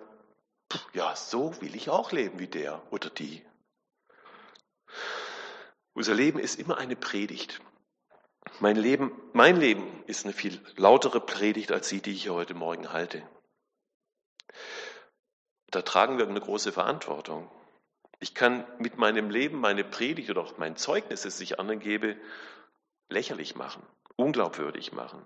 ja, 0.93 1.15
so 1.15 1.61
will 1.61 1.75
ich 1.75 1.91
auch 1.91 2.13
leben 2.13 2.39
wie 2.39 2.49
der 2.49 2.83
oder 2.91 3.11
die. 3.11 3.45
Unser 5.93 6.15
Leben 6.15 6.39
ist 6.39 6.59
immer 6.59 6.79
eine 6.79 6.97
Predigt. 6.97 7.61
Mein 8.61 8.77
Leben, 8.77 9.13
mein 9.33 9.57
Leben 9.57 10.03
ist 10.07 10.25
eine 10.25 10.33
viel 10.33 10.61
lautere 10.77 11.21
Predigt 11.21 11.73
als 11.73 11.89
die, 11.89 12.01
die 12.01 12.13
ich 12.13 12.29
heute 12.29 12.55
Morgen 12.55 12.93
halte. 12.93 13.23
Da 15.71 15.83
tragen 15.83 16.19
wir 16.19 16.29
eine 16.29 16.41
große 16.41 16.73
Verantwortung. 16.73 17.51
Ich 18.19 18.35
kann 18.35 18.67
mit 18.79 18.97
meinem 18.97 19.31
Leben 19.31 19.61
meine 19.61 19.85
Predigt 19.85 20.31
oder 20.31 20.41
auch 20.41 20.57
mein 20.59 20.77
Zeugnis, 20.77 21.23
das 21.23 21.41
ich 21.41 21.61
anderen 21.61 21.81
gebe, 21.81 22.17
lächerlich 23.09 23.55
machen, 23.55 23.83
unglaubwürdig 24.17 24.93
machen. 24.93 25.25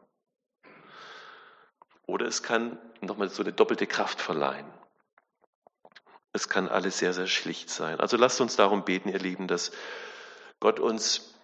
Oder 2.07 2.27
es 2.27 2.43
kann 2.43 2.79
nochmal 3.01 3.29
so 3.29 3.43
eine 3.43 3.53
doppelte 3.53 3.87
Kraft 3.87 4.21
verleihen. 4.21 4.71
Es 6.33 6.49
kann 6.49 6.69
alles 6.69 6.99
sehr, 6.99 7.13
sehr 7.13 7.27
schlicht 7.27 7.71
sein. 7.71 8.01
Also 8.01 8.17
lasst 8.17 8.41
uns 8.41 8.57
darum 8.57 8.85
beten, 8.85 9.09
ihr 9.09 9.19
Lieben, 9.19 9.49
dass 9.49 9.73
Gott 10.61 10.79
uns 10.79 11.35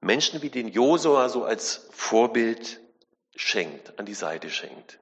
Menschen 0.00 0.42
wie 0.42 0.50
den 0.50 0.68
Josua 0.68 1.28
so 1.28 1.44
als 1.44 1.88
Vorbild 1.90 2.80
schenkt, 3.34 3.98
an 3.98 4.06
die 4.06 4.14
Seite 4.14 4.50
schenkt. 4.50 5.00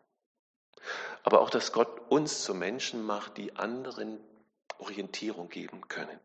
Aber 1.23 1.41
auch, 1.41 1.51
dass 1.51 1.73
Gott 1.73 2.11
uns 2.11 2.45
zu 2.45 2.55
Menschen 2.55 3.03
macht, 3.05 3.37
die 3.37 3.57
anderen 3.57 4.21
Orientierung 4.79 5.49
geben 5.49 5.89
können. 5.89 6.21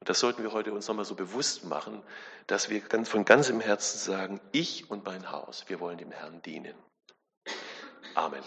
Und 0.00 0.08
das 0.08 0.20
sollten 0.20 0.42
wir 0.42 0.52
heute 0.52 0.72
uns 0.72 0.86
nochmal 0.86 1.04
so 1.04 1.14
bewusst 1.14 1.64
machen, 1.64 2.02
dass 2.46 2.70
wir 2.70 2.80
ganz, 2.80 3.08
von 3.08 3.24
ganzem 3.24 3.60
Herzen 3.60 3.98
sagen, 3.98 4.40
ich 4.52 4.90
und 4.90 5.04
mein 5.04 5.30
Haus, 5.30 5.64
wir 5.68 5.80
wollen 5.80 5.98
dem 5.98 6.12
Herrn 6.12 6.40
dienen. 6.42 6.74
Amen. 8.14 8.42